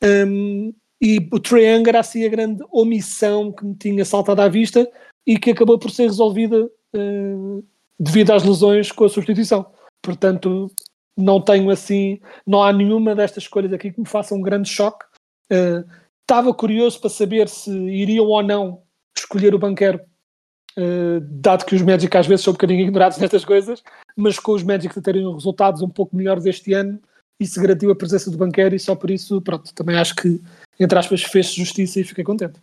Um, 0.03 0.73
e 1.01 1.27
o 1.31 1.39
Triangle 1.39 1.89
era 1.89 1.99
assim 1.99 2.25
a 2.25 2.29
grande 2.29 2.63
omissão 2.71 3.51
que 3.51 3.65
me 3.65 3.75
tinha 3.75 4.03
saltado 4.03 4.41
à 4.41 4.47
vista 4.47 4.89
e 5.25 5.37
que 5.37 5.51
acabou 5.51 5.77
por 5.77 5.91
ser 5.91 6.03
resolvida 6.03 6.65
uh, 6.95 7.63
devido 7.99 8.31
às 8.31 8.43
lesões 8.43 8.91
com 8.91 9.05
a 9.05 9.09
substituição. 9.09 9.65
Portanto, 10.01 10.71
não 11.17 11.41
tenho 11.41 11.69
assim, 11.69 12.19
não 12.45 12.61
há 12.61 12.71
nenhuma 12.71 13.15
destas 13.15 13.43
escolhas 13.43 13.73
aqui 13.73 13.91
que 13.91 13.99
me 13.99 14.07
faça 14.07 14.35
um 14.35 14.41
grande 14.41 14.69
choque. 14.69 15.05
Estava 16.21 16.49
uh, 16.49 16.53
curioso 16.53 16.99
para 16.99 17.09
saber 17.09 17.49
se 17.49 17.71
iriam 17.71 18.25
ou 18.25 18.43
não 18.43 18.83
escolher 19.17 19.55
o 19.55 19.59
banqueiro 19.59 19.99
Uh, 20.77 21.19
dado 21.21 21.65
que 21.65 21.73
os 21.73 21.81
Magic 21.81 22.15
às 22.15 22.27
vezes 22.27 22.45
são 22.45 22.51
um 22.51 22.53
bocadinho 22.53 22.81
ignorados 22.85 23.17
nestas 23.17 23.43
coisas, 23.43 23.81
mas 24.15 24.37
com 24.37 24.51
os 24.51 24.61
Magic 24.61 24.97
a 24.97 25.01
terem 25.01 25.27
resultados 25.33 25.81
um 25.81 25.89
pouco 25.89 26.15
melhores 26.15 26.45
este 26.45 26.71
ano, 26.73 27.01
isso 27.39 27.59
garantiu 27.59 27.91
a 27.91 27.95
presença 27.95 28.29
do 28.29 28.37
banqueiro 28.37 28.75
e 28.75 28.79
só 28.79 28.95
por 28.95 29.09
isso, 29.09 29.41
pronto, 29.41 29.73
também 29.73 29.97
acho 29.97 30.15
que, 30.15 30.39
entre 30.79 30.99
aspas, 30.99 31.23
fez 31.23 31.51
justiça 31.51 31.99
e 31.99 32.03
fiquei 32.03 32.23
contente. 32.23 32.61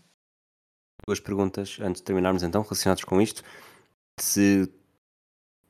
Duas 1.07 1.19
perguntas 1.19 1.79
antes 1.81 2.01
de 2.01 2.05
terminarmos 2.05 2.45
então, 2.45 2.63
relacionadas 2.63 3.03
com 3.03 3.21
isto. 3.21 3.43
Se 4.21 4.73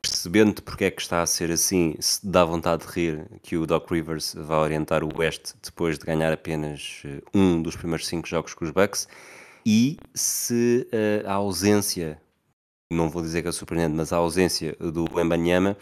percebendo 0.08 0.62
porque 0.62 0.84
é 0.84 0.90
que 0.90 1.00
está 1.00 1.22
a 1.22 1.26
ser 1.26 1.50
assim, 1.50 1.94
se 1.98 2.26
dá 2.26 2.44
vontade 2.44 2.86
de 2.86 2.92
rir 2.92 3.26
que 3.42 3.56
o 3.56 3.66
Doc 3.66 3.90
Rivers 3.90 4.34
vá 4.34 4.58
orientar 4.58 5.02
o 5.02 5.08
West 5.16 5.54
depois 5.62 5.98
de 5.98 6.04
ganhar 6.04 6.32
apenas 6.32 7.02
eh, 7.04 7.22
um 7.34 7.62
dos 7.62 7.74
primeiros 7.76 8.06
cinco 8.06 8.28
jogos 8.28 8.54
com 8.54 8.64
os 8.64 8.70
Bucks, 8.70 9.08
e 9.64 9.96
se 10.14 10.86
uh, 10.92 11.28
a 11.28 11.32
ausência 11.34 12.20
não 12.92 13.08
vou 13.08 13.22
dizer 13.22 13.42
que 13.42 13.48
é 13.48 13.52
surpreendente, 13.52 13.96
mas 13.96 14.12
a 14.12 14.16
ausência 14.16 14.76
do 14.78 15.06
Embanyama 15.18 15.76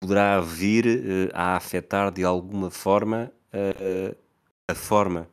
poderá 0.00 0.40
vir 0.40 0.86
uh, 0.86 1.30
a 1.32 1.56
afetar 1.56 2.12
de 2.12 2.22
alguma 2.22 2.70
forma 2.70 3.32
uh, 3.54 4.16
a 4.70 4.74
forma 4.74 5.28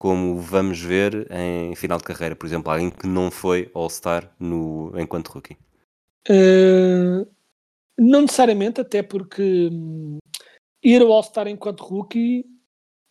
como 0.00 0.40
vamos 0.40 0.80
ver 0.80 1.28
em 1.30 1.76
final 1.76 1.98
de 1.98 2.04
carreira, 2.04 2.34
por 2.34 2.46
exemplo, 2.46 2.72
alguém 2.72 2.90
que 2.90 3.06
não 3.06 3.30
foi 3.30 3.70
All-Star 3.72 4.28
enquanto 4.98 5.28
rookie? 5.28 5.56
Uh, 6.28 7.24
não 7.98 8.22
necessariamente, 8.22 8.80
até 8.80 9.02
porque 9.02 9.68
hum, 9.72 10.18
ir 10.82 11.02
ao 11.02 11.12
All-Star 11.12 11.48
enquanto 11.48 11.84
rookie, 11.84 12.44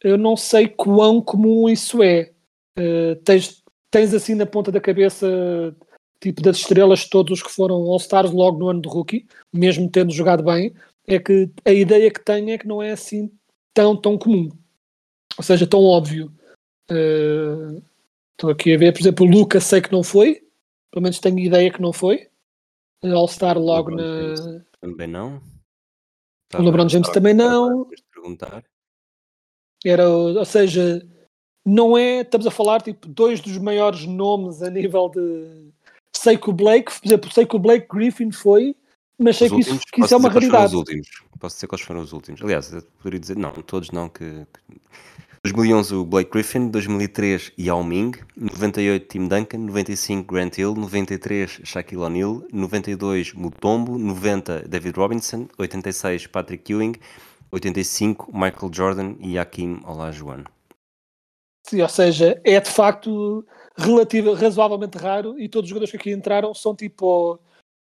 eu 0.03 0.17
não 0.17 0.35
sei 0.35 0.67
quão 0.67 1.21
comum 1.21 1.69
isso 1.69 2.01
é. 2.01 2.31
Uh, 2.77 3.15
tens, 3.23 3.63
tens 3.89 4.13
assim 4.13 4.35
na 4.35 4.45
ponta 4.45 4.71
da 4.71 4.81
cabeça 4.81 5.27
tipo 6.21 6.41
das 6.41 6.57
estrelas, 6.57 7.09
todos 7.09 7.39
os 7.39 7.43
que 7.43 7.51
foram 7.51 7.77
All-Stars 7.77 8.31
logo 8.31 8.59
no 8.59 8.69
ano 8.69 8.81
de 8.81 8.87
rookie, 8.87 9.25
mesmo 9.51 9.89
tendo 9.89 10.13
jogado 10.13 10.43
bem, 10.43 10.73
é 11.07 11.19
que 11.19 11.49
a 11.65 11.71
ideia 11.71 12.11
que 12.11 12.23
tenho 12.23 12.51
é 12.51 12.57
que 12.57 12.67
não 12.67 12.81
é 12.81 12.91
assim 12.91 13.31
tão, 13.73 13.99
tão 13.99 14.17
comum. 14.17 14.49
Ou 15.37 15.43
seja, 15.43 15.65
tão 15.65 15.83
óbvio. 15.83 16.31
Uh, 16.91 17.81
estou 18.33 18.51
aqui 18.51 18.75
a 18.75 18.77
ver, 18.77 18.93
por 18.93 19.01
exemplo, 19.01 19.25
o 19.25 19.29
Lucas 19.29 19.63
sei 19.63 19.81
que 19.81 19.91
não 19.91 20.03
foi, 20.03 20.43
pelo 20.91 21.03
menos 21.03 21.19
tenho 21.19 21.39
ideia 21.39 21.71
que 21.71 21.81
não 21.81 21.91
foi. 21.91 22.27
All-Star 23.03 23.57
logo 23.57 23.91
na. 23.91 24.63
Também 24.81 25.07
não. 25.07 25.41
o 26.53 26.61
LeBron 26.61 26.89
James 26.89 27.09
também 27.09 27.33
não. 27.33 27.87
Perguntar. 28.13 28.63
Era, 29.85 30.09
ou 30.09 30.45
seja, 30.45 31.07
não 31.65 31.97
é. 31.97 32.21
Estamos 32.21 32.47
a 32.47 32.51
falar 32.51 32.81
tipo 32.81 33.07
dois 33.07 33.39
dos 33.39 33.57
maiores 33.57 34.05
nomes 34.05 34.61
a 34.61 34.69
nível 34.69 35.09
de 35.09 35.71
sei 36.13 36.37
que 36.37 36.49
o 36.49 36.53
Blake, 36.53 36.91
por 36.99 37.07
exemplo, 37.07 37.31
sei 37.31 37.45
que 37.45 37.55
o 37.55 37.59
Blake 37.59 37.87
Griffin 37.89 38.31
foi, 38.31 38.75
mas 39.17 39.37
sei 39.37 39.49
que 39.49 39.59
isso, 39.59 39.79
que 39.91 40.01
isso 40.01 40.13
é 40.13 40.17
uma 40.17 40.29
raridade. 40.29 40.73
Posso 41.39 41.55
dizer 41.55 41.67
quais 41.67 41.81
foram 41.81 42.01
os 42.01 42.13
últimos. 42.13 42.41
Aliás, 42.41 42.71
eu 42.71 42.81
poderia 42.99 43.19
dizer, 43.19 43.37
não, 43.37 43.51
todos 43.51 43.89
não, 43.91 44.09
que, 44.09 44.45
que... 44.45 44.81
2011 45.43 45.95
o 45.95 46.05
Blake 46.05 46.29
Griffin, 46.29 46.69
2003 46.69 47.53
Yao 47.57 47.83
Ming, 47.83 48.11
98 48.37 49.07
Tim 49.07 49.27
Duncan, 49.27 49.57
95 49.57 50.27
Grant 50.27 50.55
Hill, 50.55 50.75
93 50.75 51.61
Shaquille 51.63 52.03
O'Neal, 52.03 52.43
92 52.53 53.33
Mutombo, 53.33 53.97
90 53.97 54.67
David 54.69 54.95
Robinson, 54.95 55.47
86 55.57 56.27
Patrick 56.27 56.71
Ewing, 56.71 56.93
85 57.51 58.31
Michael 58.31 58.71
Jordan 58.71 59.15
e 59.19 59.39
Hakim 59.39 59.81
Olajuwon. 59.83 60.43
Sim, 61.67 61.81
ou 61.81 61.89
seja, 61.89 62.39
é 62.43 62.59
de 62.59 62.69
facto 62.69 63.43
relativo, 63.75 64.33
razoavelmente 64.33 64.99
raro 64.99 65.39
e 65.39 65.49
todos 65.49 65.65
os 65.65 65.69
jogadores 65.69 65.89
que 65.89 65.97
aqui 65.97 66.11
entraram 66.11 66.53
são 66.53 66.75
tipo 66.75 67.39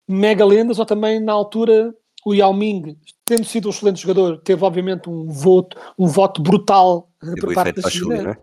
mega 0.09 0.45
lendas 0.47 0.79
ou 0.79 0.87
também 0.87 1.21
na 1.21 1.33
altura 1.33 1.95
o 2.25 2.33
Yao 2.33 2.55
Ming, 2.55 2.97
tendo 3.27 3.45
sido 3.45 3.67
um 3.67 3.71
excelente 3.71 4.01
jogador, 4.01 4.39
teve 4.39 4.65
obviamente 4.65 5.11
um 5.11 5.27
voto, 5.27 5.77
um 5.99 6.07
voto 6.07 6.41
brutal 6.41 7.12
por 7.41 7.55
parte 7.55 7.81
da 7.81 7.91
China. 7.91 8.23
Né? 8.23 8.37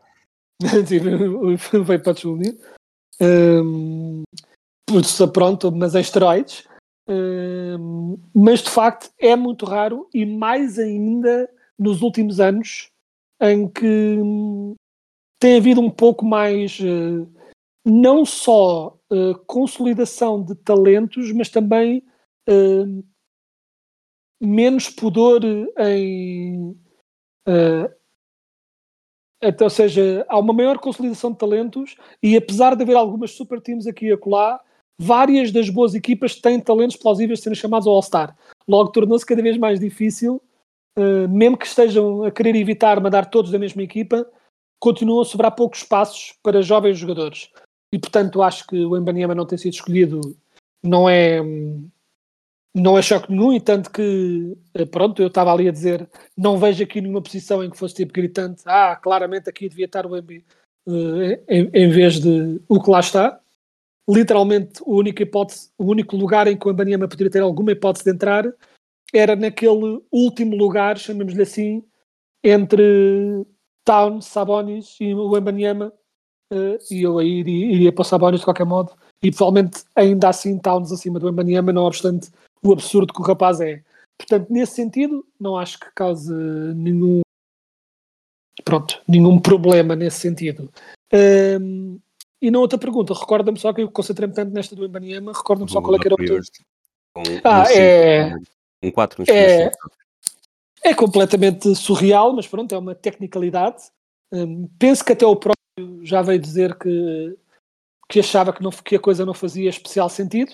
Veio 1.86 2.03
para 2.03 2.13
descobrir. 2.13 2.57
Um, 3.21 4.23
pronto, 5.27 5.71
mas 5.71 5.95
em 5.95 6.01
esteroides. 6.01 6.67
Um, 7.07 8.19
mas 8.34 8.61
de 8.61 8.69
facto 8.69 9.11
é 9.17 9.36
muito 9.36 9.65
raro 9.65 10.07
e 10.13 10.25
mais 10.25 10.77
ainda 10.77 11.49
nos 11.77 12.01
últimos 12.01 12.39
anos 12.39 12.88
em 13.41 13.67
que 13.67 14.17
hum, 14.21 14.75
tem 15.39 15.57
havido 15.57 15.82
um 15.82 15.89
pouco 15.89 16.23
mais 16.23 16.80
uh, 16.80 17.27
não 17.86 18.25
só 18.25 18.99
uh, 19.11 19.36
consolidação 19.47 20.43
de 20.43 20.53
talentos, 20.55 21.32
mas 21.32 21.49
também 21.49 22.03
menos 24.41 24.89
pudor 24.89 25.41
em. 25.77 26.75
Até, 29.41 29.63
ou 29.63 29.69
seja, 29.69 30.25
há 30.27 30.37
uma 30.37 30.53
maior 30.53 30.77
consolidação 30.79 31.31
de 31.31 31.37
talentos 31.37 31.95
e 32.21 32.35
apesar 32.35 32.75
de 32.75 32.83
haver 32.83 32.95
algumas 32.95 33.31
super 33.31 33.61
teams 33.61 33.87
aqui 33.87 34.07
e 34.07 34.11
acolá, 34.11 34.59
várias 34.99 35.51
das 35.51 35.69
boas 35.69 35.95
equipas 35.95 36.35
têm 36.35 36.59
talentos 36.59 36.97
plausíveis 36.97 37.39
de 37.39 37.43
serem 37.43 37.55
chamados 37.55 37.87
ao 37.87 37.93
All-Star. 37.93 38.35
Logo 38.67 38.91
tornou-se 38.91 39.25
cada 39.25 39.41
vez 39.41 39.57
mais 39.57 39.79
difícil, 39.79 40.41
uh, 40.97 41.29
mesmo 41.29 41.57
que 41.57 41.65
estejam 41.65 42.23
a 42.25 42.31
querer 42.31 42.55
evitar 42.55 42.99
mandar 42.99 43.29
todos 43.29 43.51
da 43.51 43.57
mesma 43.57 43.81
equipa, 43.81 44.29
continuam 44.77 45.21
a 45.21 45.25
sobrar 45.25 45.55
poucos 45.55 45.79
espaços 45.79 46.33
para 46.43 46.61
jovens 46.61 46.97
jogadores. 46.97 47.49
E 47.93 47.97
portanto 47.97 48.41
acho 48.41 48.67
que 48.67 48.85
o 48.85 48.97
Embanyama 48.97 49.33
não 49.33 49.45
ter 49.45 49.57
sido 49.57 49.73
escolhido 49.73 50.19
não 50.83 51.09
é 51.09 51.41
não 52.74 52.97
é 52.97 53.01
choque 53.01 53.32
nenhum, 53.32 53.53
e 53.53 53.59
tanto 53.59 53.89
que 53.89 54.55
eh, 54.74 54.86
pronto, 54.86 55.22
eu 55.22 55.28
estava 55.28 55.51
ali 55.51 55.67
a 55.67 55.72
dizer 55.72 56.07
não 56.38 56.57
vejo 56.57 56.84
aqui 56.84 57.01
nenhuma 57.01 57.22
posição 57.22 57.63
em 57.63 57.70
que 57.70 57.78
fosse 57.78 57.95
tipo 57.95 58.13
gritante, 58.13 58.61
ah, 58.65 58.95
claramente 58.95 59.49
aqui 59.49 59.67
devia 59.67 59.86
estar 59.86 60.05
o 60.05 60.15
MB 60.15 60.43
uh, 60.88 61.22
eh, 61.22 61.43
em, 61.47 61.70
em, 61.74 61.89
vez 61.89 62.20
de 62.20 62.61
o 62.67 62.82
que 62.82 62.89
lá 62.89 62.99
está. 62.99 63.39
Literalmente 64.07 64.82
o 64.86 64.97
único 64.97 65.22
hipótese, 65.22 65.70
o 65.78 65.86
único 65.86 66.15
lugar 66.17 66.47
em 66.47 66.57
que 66.57 66.67
o 66.67 66.72
Embanyama 66.72 67.07
poderia 67.07 67.32
ter 67.32 67.41
alguma 67.41 67.72
hipótese 67.72 68.05
de 68.05 68.11
entrar 68.11 68.45
era 69.13 69.36
naquele 69.36 70.01
último 70.11 70.55
lugar, 70.55 70.97
chamemos-lhe 70.97 71.41
assim, 71.41 71.84
entre 72.43 73.45
Towns, 73.84 74.26
Sabonis 74.26 74.97
e 74.99 75.13
o 75.13 75.38
Embanyama, 75.38 75.93
uh, 76.53 76.78
e 76.91 77.03
eu 77.03 77.20
aí 77.20 77.39
iria, 77.39 77.65
iria 77.74 77.91
para 77.91 78.01
o 78.01 78.05
Sabonis 78.05 78.39
de 78.39 78.45
qualquer 78.45 78.65
modo, 78.65 78.93
e 79.24 79.32
provavelmente 79.32 79.84
ainda 79.95 80.30
assim 80.30 80.57
Towns 80.57 80.91
acima 80.91 81.20
do 81.20 81.30
Embanyama, 81.30 81.74
não 81.74 81.84
obstante 81.84 82.30
o 82.64 82.72
absurdo 82.72 83.14
que 83.14 83.22
o 83.22 83.26
rapaz 83.26 83.62
é. 83.62 83.84
Portanto, 84.18 84.47
nesse 84.49 84.74
sentido, 84.74 85.26
não 85.39 85.57
acho 85.57 85.80
que 85.80 85.91
cause 85.95 86.34
nenhum 86.34 87.22
pronto, 88.64 89.01
nenhum 89.07 89.39
problema 89.39 89.95
nesse 89.95 90.20
sentido. 90.20 90.72
Um, 91.14 91.99
e 92.41 92.51
na 92.51 92.60
outra 92.60 92.78
pergunta, 92.78 93.14
recorda-me 93.14 93.60
só 93.60 93.74
que 93.74 93.82
eu 93.82 93.91
concentrei-me 93.91 94.34
tanto 94.34 94.53
nesta 94.53 94.76
do 94.76 94.86
Embanyama, 94.86 95.34
recorda-me 95.34 95.72
só 95.72 95.82
qual 95.82 95.95
é 95.95 95.99
que 95.99 96.07
era 96.07 96.16
o 96.16 96.18
teu. 96.18 96.38
Um, 96.38 97.22
ah, 97.43 97.64
um 97.64 97.78
é. 97.78 98.36
Um 98.82 98.91
4 98.91 99.24
é, 99.28 99.72
é 100.84 100.93
completamente 100.93 101.76
surreal, 101.76 102.34
mas 102.34 102.47
pronto, 102.47 102.74
é 102.74 102.78
uma 102.78 102.95
tecnicalidade. 102.95 103.84
Um, 104.32 104.68
penso 104.80 105.03
que 105.03 105.14
até 105.14 105.26
o 105.26 105.36
próprio 105.36 106.05
já 106.05 106.22
veio 106.22 106.39
dizer 106.39 106.78
que, 106.78 107.38
que 108.07 108.20
achava 108.20 108.53
que, 108.53 108.64
não, 108.64 108.72
que 108.72 108.95
a 108.95 108.99
coisa 108.99 109.26
não 109.26 109.34
fazia 109.34 109.70
especial 109.70 110.07
sentido. 110.07 110.51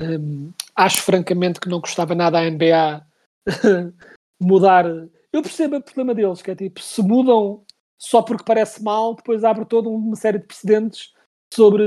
Um, 0.00 0.52
acho 0.74 1.02
francamente 1.02 1.60
que 1.60 1.68
não 1.68 1.80
gostava 1.80 2.14
nada 2.14 2.38
a 2.38 2.50
NBA 2.50 3.06
mudar. 4.40 4.86
Eu 5.32 5.42
percebo 5.42 5.76
o 5.76 5.82
problema 5.82 6.14
deles, 6.14 6.42
que 6.42 6.50
é 6.50 6.56
tipo, 6.56 6.80
se 6.80 7.02
mudam 7.02 7.64
só 7.98 8.22
porque 8.22 8.44
parece 8.44 8.82
mal, 8.82 9.14
depois 9.14 9.44
abre 9.44 9.64
toda 9.66 9.88
uma 9.88 10.16
série 10.16 10.38
de 10.38 10.46
precedentes 10.46 11.12
sobre 11.52 11.84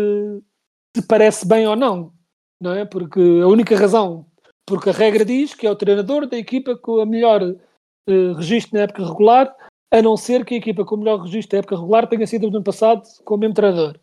se 0.95 1.07
parece 1.07 1.47
bem 1.47 1.68
ou 1.68 1.76
não, 1.76 2.14
não 2.61 2.74
é? 2.74 2.86
Porque 2.86 3.20
a 3.20 3.47
única 3.47 3.76
razão, 3.76 4.28
porque 4.66 4.89
a 4.89 4.93
regra 4.93 5.26
diz 5.26 5.55
que 5.55 5.66
é 5.66 5.72
o 5.72 5.76
treinador 5.76 6.28
da 6.28 6.38
equipa 6.38 6.78
com 6.78 7.01
a 7.01 7.05
melhor 7.05 7.41
uh, 7.41 8.34
registro 8.36 8.78
na 8.78 8.84
época 8.84 9.05
regular, 9.05 9.55
a 9.91 10.01
não 10.01 10.16
ser 10.16 10.45
que 10.45 10.53
a 10.53 10.57
equipa 10.57 10.86
com 10.86 10.95
o 10.95 10.97
melhor 10.99 11.20
registro 11.20 11.51
da 11.51 11.59
época 11.59 11.76
regular 11.76 12.07
tenha 12.07 12.28
sido 12.28 12.49
no 12.49 12.57
ano 12.57 12.64
passado 12.64 13.03
com 13.26 13.34
o 13.36 13.38
mesmo 13.38 13.55
treinador. 13.55 13.99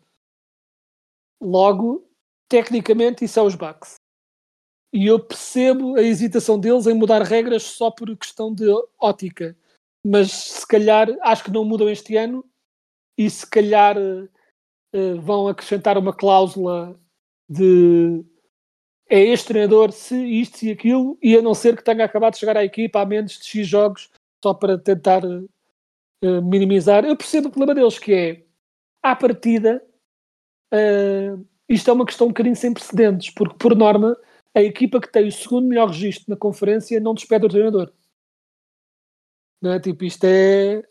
Logo, 1.41 2.05
tecnicamente, 2.51 3.23
isso 3.23 3.39
é 3.39 3.43
os 3.43 3.55
Bucks. 3.55 3.95
E 4.93 5.07
eu 5.07 5.17
percebo 5.17 5.95
a 5.95 6.01
hesitação 6.01 6.59
deles 6.59 6.85
em 6.85 6.93
mudar 6.93 7.21
regras 7.21 7.63
só 7.63 7.89
por 7.89 8.15
questão 8.17 8.53
de 8.53 8.65
ótica. 8.99 9.57
Mas 10.05 10.31
se 10.31 10.67
calhar, 10.67 11.07
acho 11.21 11.45
que 11.45 11.51
não 11.51 11.63
mudam 11.63 11.87
este 11.87 12.17
ano 12.17 12.43
e 13.17 13.29
se 13.29 13.49
calhar 13.49 13.97
uh, 13.97 15.21
vão 15.21 15.47
acrescentar 15.47 15.97
uma 15.97 16.13
cláusula 16.13 16.99
de 17.49 18.25
é 19.07 19.19
este 19.19 19.47
treinador 19.47 19.91
se 19.91 20.15
isto 20.15 20.63
e 20.63 20.71
aquilo, 20.71 21.17
e 21.21 21.37
a 21.37 21.41
não 21.41 21.53
ser 21.53 21.75
que 21.75 21.83
tenha 21.83 22.03
acabado 22.03 22.33
de 22.33 22.39
chegar 22.39 22.55
à 22.57 22.63
equipa 22.63 23.01
há 23.01 23.05
menos 23.05 23.33
de 23.33 23.45
X 23.45 23.67
jogos, 23.67 24.09
só 24.43 24.53
para 24.53 24.77
tentar 24.77 25.23
uh, 25.25 26.41
minimizar. 26.43 27.05
Eu 27.05 27.15
percebo 27.15 27.47
o 27.47 27.51
problema 27.51 27.75
deles, 27.75 27.99
que 27.99 28.13
é, 28.13 28.45
à 29.03 29.15
partida, 29.15 29.85
isto 31.71 31.89
é 31.89 31.93
uma 31.93 32.05
questão 32.05 32.27
um 32.27 32.31
bocadinho 32.31 32.55
sem 32.55 32.73
precedentes, 32.73 33.29
porque, 33.33 33.55
por 33.57 33.75
norma, 33.75 34.17
a 34.53 34.61
equipa 34.61 34.99
que 34.99 35.11
tem 35.11 35.27
o 35.27 35.31
segundo 35.31 35.67
melhor 35.67 35.87
registro 35.87 36.25
na 36.27 36.35
conferência 36.35 36.99
não 36.99 37.13
despede 37.13 37.45
o 37.45 37.49
treinador. 37.49 37.91
Não 39.61 39.71
é? 39.71 39.79
Tipo, 39.79 40.03
isto 40.03 40.25
é, 40.25 40.83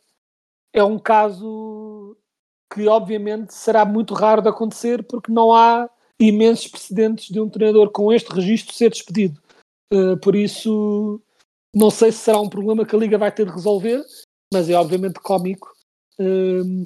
é 0.73 0.83
um 0.83 0.99
caso 0.99 2.17
que, 2.73 2.87
obviamente, 2.89 3.53
será 3.53 3.85
muito 3.85 4.15
raro 4.15 4.41
de 4.41 4.49
acontecer, 4.49 5.03
porque 5.03 5.31
não 5.31 5.53
há 5.53 5.91
imensos 6.19 6.69
precedentes 6.69 7.29
de 7.29 7.41
um 7.41 7.49
treinador 7.49 7.91
com 7.91 8.13
este 8.13 8.33
registro 8.33 8.75
ser 8.75 8.91
despedido. 8.91 9.41
Uh, 9.93 10.17
por 10.19 10.35
isso, 10.35 11.21
não 11.75 11.91
sei 11.91 12.13
se 12.13 12.19
será 12.19 12.41
um 12.41 12.49
problema 12.49 12.87
que 12.87 12.95
a 12.95 12.99
Liga 12.99 13.19
vai 13.19 13.33
ter 13.33 13.45
de 13.45 13.53
resolver, 13.53 14.03
mas 14.53 14.71
é 14.71 14.75
obviamente 14.75 15.21
cómico. 15.21 15.69
Um, 16.19 16.85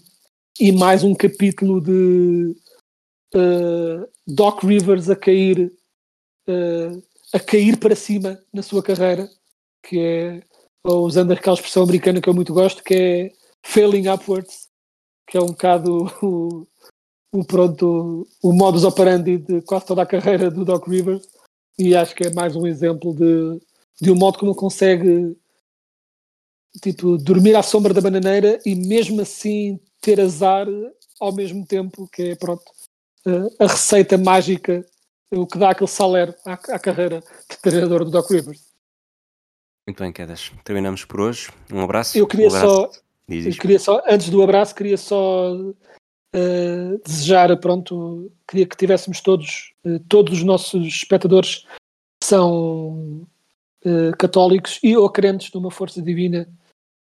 e 0.59 0.73
mais 0.73 1.03
um 1.05 1.15
capítulo 1.15 1.81
de 1.81 2.55
uh, 3.35 4.09
Doc 4.27 4.63
Rivers 4.63 5.11
a 5.11 5.17
cair 5.17 5.73
uh, 6.49 7.03
a 7.33 7.41
cair 7.41 7.79
para 7.79 7.97
cima 7.97 8.41
na 8.53 8.63
sua 8.63 8.83
carreira, 8.83 9.29
que 9.83 9.99
é 9.99 10.43
usando 10.87 11.33
aquela 11.33 11.55
expressão 11.55 11.83
americana 11.83 12.21
que 12.21 12.29
eu 12.29 12.35
muito 12.35 12.55
gosto, 12.55 12.83
que 12.83 12.95
é 12.95 13.33
failing 13.65 14.09
upwards, 14.09 14.69
que 15.27 15.37
é 15.37 15.41
um 15.41 15.47
bocado 15.47 16.07
o, 16.23 16.67
o 17.33 17.45
pronto 17.45 18.27
o 18.43 18.53
modus 18.53 18.85
operandi 18.85 19.39
de 19.39 19.63
quase 19.63 19.87
toda 19.87 20.03
a 20.03 20.07
carreira 20.07 20.51
do 20.51 20.65
Doc 20.65 20.87
Rivers 20.87 21.27
e 21.79 21.97
acho 21.97 22.15
que 22.15 22.29
é 22.29 22.33
mais 22.33 22.55
um 22.55 22.67
exemplo 22.67 23.13
de, 23.15 23.61
de 24.01 24.11
um 24.13 24.15
modo 24.15 24.39
como 24.39 24.55
consegue 24.55 25.37
tipo, 26.81 27.17
dormir 27.19 27.57
à 27.57 27.63
sombra 27.63 27.93
da 27.93 28.01
bananeira 28.01 28.61
e 28.65 28.75
mesmo 28.75 29.21
assim 29.21 29.81
ter 30.01 30.21
azar 30.21 30.67
ao 31.21 31.35
mesmo 31.35 31.67
tempo, 31.67 32.09
que 32.13 32.23
é 32.23 32.35
pronto, 32.37 32.63
a 33.59 33.67
receita 33.67 34.19
mágica, 34.19 34.85
o 35.31 35.47
que 35.47 35.59
dá 35.59 35.71
aquele 35.71 35.89
salário 35.89 36.35
à, 36.45 36.53
à 36.53 36.79
carreira 36.79 37.21
de 37.51 37.57
treinador 37.59 38.05
do 38.05 38.11
Doc 38.11 38.31
Rivers. 38.31 38.75
Muito 39.87 40.03
bem, 40.03 40.13
Quedas. 40.13 40.51
Terminamos 40.65 41.05
por 41.05 41.21
hoje. 41.21 41.51
Um 41.71 41.81
abraço. 41.83 42.17
Eu 42.17 42.27
queria 42.27 42.49
um 42.49 42.55
abraço. 42.55 42.67
só. 42.67 42.91
Diz, 43.29 43.45
diz. 43.45 43.55
Eu 43.55 43.61
queria 43.61 43.79
só, 43.79 44.03
antes 44.07 44.31
do 44.31 44.43
abraço, 44.43 44.75
queria 44.75 44.97
só 44.97 45.55
uh, 45.55 47.03
desejar, 47.05 47.57
pronto, 47.59 48.31
queria 48.47 48.67
que 48.67 48.77
tivéssemos 48.77 49.21
todos, 49.21 49.75
uh, 49.85 49.99
todos 50.09 50.35
os 50.35 50.43
nossos 50.43 50.87
espectadores 50.87 51.67
são 52.23 53.27
uh, 53.85 54.17
católicos 54.19 54.79
e 54.83 54.97
ou 54.97 55.09
crentes 55.11 55.53
numa 55.53 55.71
força 55.71 56.03
divina 56.03 56.49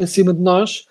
acima 0.00 0.32
de 0.32 0.40
nós. 0.40 0.86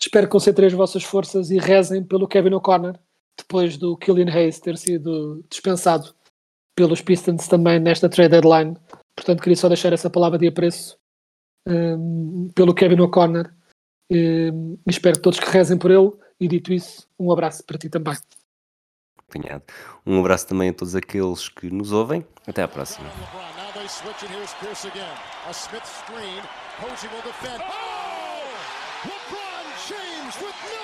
Espero 0.00 0.26
que 0.26 0.32
concentrem 0.32 0.66
as 0.66 0.72
vossas 0.72 1.02
forças 1.02 1.50
e 1.50 1.58
rezem 1.58 2.02
pelo 2.02 2.28
Kevin 2.28 2.54
O'Connor, 2.54 2.98
depois 3.36 3.76
do 3.76 3.96
Killian 3.96 4.32
Hayes 4.32 4.60
ter 4.60 4.76
sido 4.76 5.44
dispensado 5.48 6.14
pelos 6.76 7.00
Pistons 7.00 7.48
também 7.48 7.78
nesta 7.78 8.08
trade 8.08 8.30
deadline. 8.30 8.76
Portanto, 9.16 9.42
queria 9.42 9.56
só 9.56 9.68
deixar 9.68 9.92
essa 9.92 10.10
palavra 10.10 10.38
de 10.38 10.48
apreço 10.48 10.98
um, 11.66 12.50
pelo 12.54 12.74
Kevin 12.74 13.00
O'Connor. 13.00 13.52
Um, 14.10 14.78
espero 14.86 15.16
que 15.16 15.22
todos 15.22 15.40
que 15.40 15.50
rezem 15.50 15.78
por 15.78 15.90
ele. 15.90 16.12
E 16.40 16.48
dito 16.48 16.72
isso, 16.72 17.08
um 17.18 17.32
abraço 17.32 17.64
para 17.64 17.78
ti 17.78 17.88
também. 17.88 18.16
Apanhado. 19.18 19.64
Um 20.04 20.18
abraço 20.20 20.48
também 20.48 20.70
a 20.70 20.74
todos 20.74 20.94
aqueles 20.94 21.48
que 21.48 21.70
nos 21.70 21.92
ouvem. 21.92 22.26
Até 22.46 22.62
à 22.62 22.68
próxima. 22.68 23.08
James 29.86 30.40
with 30.40 30.54
no 30.78 30.83